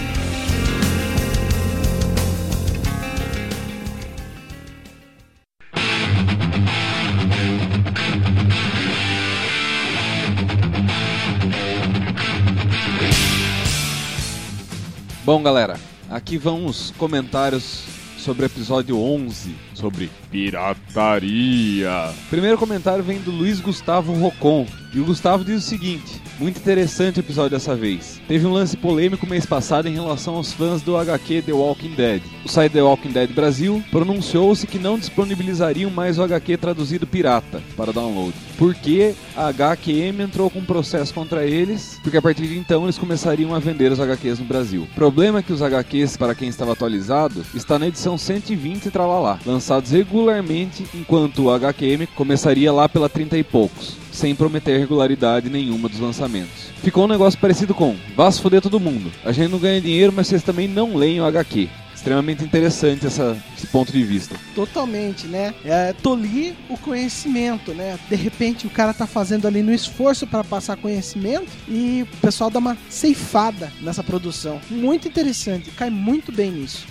Bom, 15.30 15.44
galera, 15.44 15.78
aqui 16.10 16.36
vão 16.36 16.66
os 16.66 16.90
comentários 16.98 17.84
sobre 18.18 18.42
o 18.42 18.46
episódio 18.46 18.98
11, 18.98 19.54
sobre 19.74 20.10
pirataria. 20.28 22.12
Primeiro 22.28 22.58
comentário 22.58 23.04
vem 23.04 23.20
do 23.20 23.30
Luiz 23.30 23.60
Gustavo 23.60 24.12
Rocon. 24.12 24.66
E 24.92 24.98
o 24.98 25.04
Gustavo 25.04 25.44
diz 25.44 25.64
o 25.64 25.68
seguinte: 25.68 26.20
muito 26.36 26.58
interessante 26.58 27.20
o 27.20 27.22
episódio 27.22 27.50
dessa 27.50 27.76
vez. 27.76 28.20
Teve 28.26 28.44
um 28.44 28.52
lance 28.52 28.76
polêmico 28.76 29.24
mês 29.24 29.46
passado 29.46 29.86
em 29.86 29.94
relação 29.94 30.34
aos 30.34 30.52
fãs 30.52 30.82
do 30.82 30.96
HQ 30.96 31.42
The 31.42 31.52
Walking 31.52 31.94
Dead. 31.94 32.22
O 32.44 32.48
site 32.48 32.72
The 32.72 32.82
Walking 32.82 33.12
Dead 33.12 33.30
Brasil 33.30 33.84
pronunciou-se 33.92 34.66
que 34.66 34.80
não 34.80 34.98
disponibilizariam 34.98 35.92
mais 35.92 36.18
o 36.18 36.24
HQ 36.24 36.56
traduzido 36.56 37.06
pirata 37.06 37.62
para 37.76 37.92
download. 37.92 38.34
Porque 38.60 39.14
a 39.34 39.48
HQM 39.48 40.20
entrou 40.20 40.50
com 40.50 40.58
um 40.58 40.64
processo 40.66 41.14
contra 41.14 41.46
eles, 41.46 41.98
porque 42.02 42.18
a 42.18 42.22
partir 42.22 42.46
de 42.46 42.58
então 42.58 42.84
eles 42.84 42.98
começariam 42.98 43.54
a 43.54 43.58
vender 43.58 43.90
os 43.90 43.98
HQs 43.98 44.38
no 44.38 44.44
Brasil. 44.44 44.82
O 44.82 44.94
problema 44.94 45.38
é 45.38 45.42
que 45.42 45.50
os 45.50 45.62
HQs, 45.62 46.18
para 46.18 46.34
quem 46.34 46.46
estava 46.46 46.74
atualizado, 46.74 47.42
está 47.54 47.78
na 47.78 47.88
edição 47.88 48.18
120 48.18 48.84
e 48.84 48.90
tralalá, 48.90 49.38
lançados 49.46 49.92
regularmente, 49.92 50.84
enquanto 50.94 51.44
o 51.44 51.50
HQM 51.50 52.06
começaria 52.14 52.70
lá 52.70 52.86
pela 52.86 53.08
30 53.08 53.38
e 53.38 53.42
poucos 53.42 53.96
sem 54.12 54.34
prometer 54.34 54.78
regularidade 54.78 55.48
nenhuma 55.48 55.88
dos 55.88 56.00
lançamentos. 56.00 56.70
Ficou 56.82 57.04
um 57.04 57.08
negócio 57.08 57.40
parecido 57.40 57.74
com: 57.74 57.96
vá 58.14 58.30
se 58.30 58.42
foder 58.42 58.60
todo 58.60 58.80
mundo. 58.80 59.10
A 59.24 59.32
gente 59.32 59.50
não 59.50 59.58
ganha 59.58 59.80
dinheiro, 59.80 60.12
mas 60.14 60.26
vocês 60.26 60.42
também 60.42 60.68
não 60.68 60.96
leem 60.96 61.20
o 61.20 61.24
HQ. 61.24 61.70
Extremamente 62.00 62.42
interessante 62.42 63.06
essa, 63.06 63.36
esse 63.54 63.66
ponto 63.66 63.92
de 63.92 64.02
vista. 64.02 64.34
Totalmente, 64.54 65.26
né? 65.26 65.54
É 65.62 65.92
tolir 65.92 66.54
o 66.70 66.78
conhecimento, 66.78 67.74
né? 67.74 67.98
De 68.08 68.16
repente 68.16 68.66
o 68.66 68.70
cara 68.70 68.94
tá 68.94 69.06
fazendo 69.06 69.46
ali 69.46 69.62
no 69.62 69.70
esforço 69.70 70.26
para 70.26 70.42
passar 70.42 70.78
conhecimento 70.78 71.52
e 71.68 72.06
o 72.10 72.16
pessoal 72.16 72.48
dá 72.48 72.58
uma 72.58 72.74
ceifada 72.88 73.70
nessa 73.82 74.02
produção. 74.02 74.58
Muito 74.70 75.06
interessante, 75.06 75.70
cai 75.72 75.90
muito 75.90 76.32
bem 76.32 76.50
nisso. 76.50 76.86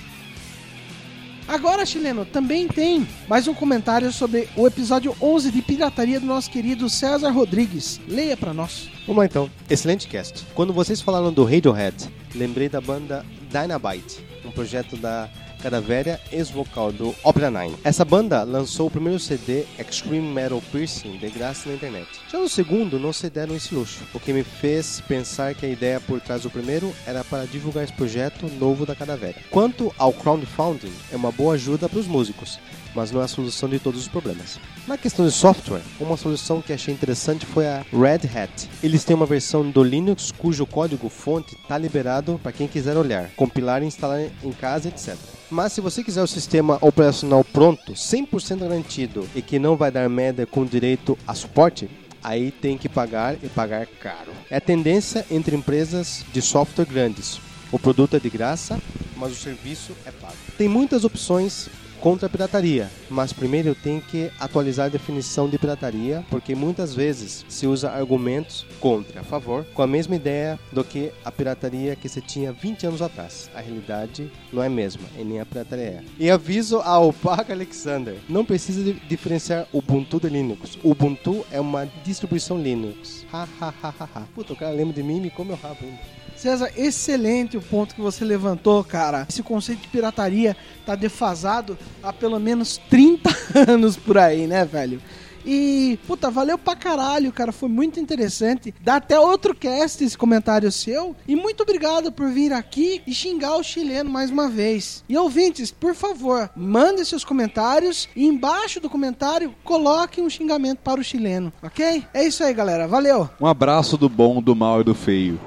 Agora, 1.47 1.87
chileno, 1.87 2.23
também 2.23 2.67
tem 2.67 3.07
mais 3.27 3.47
um 3.47 3.55
comentário 3.55 4.11
sobre 4.11 4.47
o 4.55 4.67
episódio 4.67 5.15
11 5.19 5.49
de 5.49 5.63
pirataria 5.63 6.19
do 6.19 6.27
nosso 6.27 6.51
querido 6.51 6.87
César 6.87 7.31
Rodrigues. 7.31 7.99
Leia 8.07 8.37
para 8.37 8.53
nós. 8.53 8.87
Vamos 9.07 9.21
lá 9.21 9.25
então. 9.25 9.49
Excelente 9.67 10.07
cast. 10.07 10.45
Quando 10.53 10.71
vocês 10.71 11.01
falaram 11.01 11.33
do 11.33 11.43
Radiohead, 11.43 11.95
lembrei 12.35 12.69
da 12.69 12.79
banda 12.79 13.25
Dynabite, 13.49 14.23
um 14.49 14.51
projeto 14.51 14.97
da 14.97 15.29
Cadavéria, 15.61 16.19
ex-vocal 16.31 16.91
do 16.91 17.13
Opera 17.23 17.51
9. 17.51 17.75
Essa 17.83 18.05
banda 18.05 18.43
lançou 18.43 18.87
o 18.87 18.91
primeiro 18.91 19.19
CD 19.19 19.65
Extreme 19.77 20.33
Metal 20.33 20.61
Piercing 20.71 21.17
de 21.17 21.29
graça 21.29 21.67
na 21.67 21.75
internet. 21.75 22.07
Já 22.31 22.39
no 22.39 22.47
segundo, 22.47 22.97
não 22.97 23.11
se 23.11 23.29
deram 23.29 23.55
esse 23.55 23.75
luxo, 23.75 24.03
o 24.13 24.19
que 24.19 24.33
me 24.33 24.43
fez 24.43 25.01
pensar 25.01 25.53
que 25.53 25.65
a 25.65 25.69
ideia 25.69 25.99
por 25.99 26.21
trás 26.21 26.43
do 26.43 26.49
primeiro 26.49 26.93
era 27.05 27.23
para 27.23 27.45
divulgar 27.45 27.83
esse 27.83 27.93
projeto 27.93 28.47
novo 28.57 28.85
da 28.85 28.95
Cadavéria. 28.95 29.43
Quanto 29.49 29.93
ao 29.97 30.13
crowdfunding, 30.13 30.93
é 31.11 31.15
uma 31.15 31.31
boa 31.31 31.55
ajuda 31.55 31.89
para 31.89 31.99
os 31.99 32.07
músicos, 32.07 32.57
mas 32.95 33.11
não 33.11 33.21
é 33.21 33.25
a 33.25 33.27
solução 33.27 33.69
de 33.69 33.79
todos 33.79 34.01
os 34.01 34.07
problemas. 34.07 34.59
Na 34.87 34.97
questão 34.97 35.25
de 35.25 35.31
software, 35.31 35.81
uma 35.99 36.17
solução 36.17 36.61
que 36.61 36.73
achei 36.73 36.93
interessante 36.93 37.45
foi 37.45 37.67
a 37.67 37.85
Red 37.91 38.27
Hat. 38.35 38.69
Eles 38.81 39.03
têm 39.03 39.15
uma 39.15 39.25
versão 39.25 39.69
do 39.69 39.83
Linux 39.83 40.31
cujo 40.31 40.65
código-fonte 40.65 41.55
está 41.55 41.77
liberado 41.77 42.39
para 42.41 42.51
quem 42.51 42.67
quiser 42.67 42.97
olhar, 42.97 43.29
compilar 43.35 43.83
e 43.83 43.85
instalar 43.85 44.21
em 44.43 44.51
casa, 44.51 44.87
etc. 44.89 45.15
Mas 45.49 45.73
se 45.73 45.81
você 45.81 46.03
quiser 46.03 46.21
o 46.21 46.27
sistema 46.27 46.77
operacional 46.81 47.43
pronto, 47.43 47.93
100% 47.93 48.59
garantido 48.59 49.27
e 49.35 49.41
que 49.41 49.57
não 49.57 49.75
vai 49.75 49.91
dar 49.91 50.07
merda 50.09 50.45
com 50.45 50.65
direito 50.65 51.17
a 51.27 51.33
suporte, 51.33 51.89
aí 52.23 52.51
tem 52.51 52.77
que 52.77 52.89
pagar 52.89 53.35
e 53.41 53.49
pagar 53.49 53.85
caro. 53.85 54.31
É 54.49 54.57
a 54.57 54.61
tendência 54.61 55.25
entre 55.31 55.55
empresas 55.55 56.23
de 56.31 56.41
software 56.41 56.85
grandes. 56.85 57.39
O 57.71 57.79
produto 57.79 58.15
é 58.15 58.19
de 58.19 58.29
graça, 58.29 58.79
mas 59.15 59.31
o 59.31 59.35
serviço 59.35 59.93
é 60.05 60.11
pago. 60.11 60.33
Tem 60.57 60.67
muitas 60.67 61.03
opções 61.03 61.69
contra 61.99 62.27
a 62.27 62.29
pirataria, 62.29 62.89
mas 63.09 63.33
primeiro 63.33 63.69
eu 63.69 63.75
tenho 63.75 64.01
que 64.01 64.31
atualizar 64.39 64.87
a 64.87 64.89
definição 64.89 65.49
de 65.49 65.57
pirataria, 65.57 66.23
porque 66.29 66.55
muitas 66.55 66.93
vezes 66.93 67.45
se 67.47 67.67
usa 67.67 67.91
argumentos 67.91 68.65
contra, 68.79 69.21
a 69.21 69.23
favor, 69.23 69.65
com 69.73 69.81
a 69.81 69.87
mesma 69.87 70.15
ideia 70.15 70.59
do 70.71 70.83
que 70.83 71.11
a 71.23 71.31
pirataria 71.31 71.95
que 71.95 72.09
se 72.09 72.21
tinha 72.21 72.51
20 72.51 72.87
anos 72.87 73.01
atrás. 73.01 73.49
A 73.53 73.59
realidade 73.59 74.31
não 74.51 74.63
é 74.63 74.67
a 74.67 74.69
mesma, 74.69 75.03
e 75.17 75.23
nem 75.23 75.39
a 75.39 75.45
pirataria 75.45 75.83
é. 75.83 76.03
E 76.17 76.29
aviso 76.29 76.77
ao 76.77 77.11
Paco 77.11 77.51
Alexander, 77.51 78.15
não 78.27 78.45
precisa 78.45 78.93
diferenciar 79.07 79.67
Ubuntu 79.73 80.19
de 80.19 80.29
Linux. 80.29 80.77
Ubuntu 80.83 81.45
é 81.51 81.59
uma 81.59 81.85
distribuição 82.03 82.61
Linux. 82.61 83.25
Ha 83.31 83.47
ha 83.59 83.73
ha 83.81 83.93
ha 83.99 84.09
ha. 84.15 84.21
Puta, 84.33 84.53
o 84.53 84.55
cara 84.55 84.71
lembra 84.71 84.93
de 84.93 85.03
mim 85.03 85.17
e 85.17 85.21
me 85.21 85.29
come 85.29 85.51
o 85.51 85.55
rabo 85.55 85.77
ainda. 85.81 86.18
César, 86.39 86.71
excelente 86.77 87.57
o 87.57 87.61
ponto 87.61 87.93
que 87.93 87.99
você 87.99 88.23
levantou, 88.23 88.81
cara. 88.81 89.25
Esse 89.27 89.43
conceito 89.43 89.81
de 89.81 89.89
pirataria 89.89 90.55
tá 90.85 90.95
defasado 90.95 91.77
há 92.01 92.13
pelo 92.13 92.39
menos 92.39 92.79
30 92.89 93.29
anos 93.69 93.97
por 93.97 94.17
aí, 94.17 94.47
né, 94.47 94.63
velho? 94.63 95.01
E, 95.45 95.99
puta, 96.07 96.29
valeu 96.31 96.57
pra 96.57 96.77
caralho, 96.77 97.31
cara. 97.33 97.51
Foi 97.51 97.67
muito 97.67 97.99
interessante. 97.99 98.73
Dá 98.79 98.95
até 98.95 99.19
outro 99.19 99.53
cast 99.53 100.01
esse 100.01 100.17
comentário 100.17 100.71
seu. 100.71 101.13
E 101.27 101.35
muito 101.35 101.63
obrigado 101.63 102.09
por 102.09 102.29
vir 102.29 102.53
aqui 102.53 103.01
e 103.05 103.13
xingar 103.13 103.57
o 103.57 103.63
chileno 103.63 104.09
mais 104.09 104.29
uma 104.29 104.47
vez. 104.47 105.03
E 105.09 105.17
ouvintes, 105.17 105.71
por 105.71 105.93
favor, 105.93 106.49
mandem 106.55 107.03
seus 107.03 107.25
comentários 107.25 108.07
e 108.15 108.25
embaixo 108.25 108.79
do 108.79 108.89
comentário 108.89 109.53
coloque 109.63 110.21
um 110.21 110.29
xingamento 110.29 110.79
para 110.79 111.01
o 111.01 111.03
chileno, 111.03 111.51
ok? 111.61 112.03
É 112.13 112.25
isso 112.25 112.43
aí, 112.43 112.53
galera. 112.53 112.87
Valeu! 112.87 113.29
Um 113.41 113.47
abraço 113.47 113.97
do 113.97 114.07
bom, 114.07 114.41
do 114.41 114.55
mal 114.55 114.79
e 114.81 114.83
do 114.85 114.95
feio. 114.95 115.39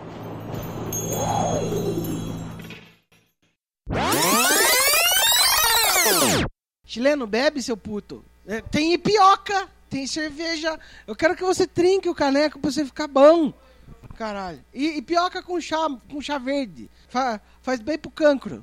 Chileno, 6.92 7.26
bebe, 7.26 7.62
seu 7.62 7.74
puto. 7.74 8.22
É, 8.46 8.60
tem 8.60 8.92
ipioca, 8.92 9.66
tem 9.88 10.06
cerveja. 10.06 10.78
Eu 11.06 11.16
quero 11.16 11.34
que 11.34 11.42
você 11.42 11.66
trinque 11.66 12.06
o 12.06 12.14
caneco 12.14 12.58
pra 12.58 12.70
você 12.70 12.84
ficar 12.84 13.08
bom. 13.08 13.50
Caralho. 14.14 14.62
E 14.74 14.98
ipioca 14.98 15.42
com 15.42 15.58
chá, 15.58 15.78
com 16.10 16.20
chá 16.20 16.36
verde. 16.36 16.90
Fa- 17.08 17.40
faz 17.62 17.80
bem 17.80 17.96
pro 17.96 18.10
cancro. 18.10 18.62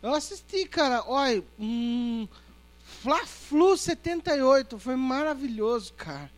Eu 0.00 0.14
assisti, 0.14 0.66
cara. 0.66 1.02
Olha, 1.04 1.42
hum, 1.58 2.28
Fla-Flu 2.84 3.76
78. 3.76 4.78
Foi 4.78 4.94
maravilhoso, 4.94 5.92
cara. 5.94 6.30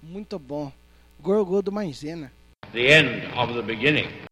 Muito 0.00 0.38
bom. 0.38 0.72
Gorgô 1.20 1.62
do 1.62 1.70
Maisena. 1.70 2.32
the 2.72 2.86
end 2.86 3.24
of 3.36 3.54
the 3.54 3.62
beginning. 3.62 4.29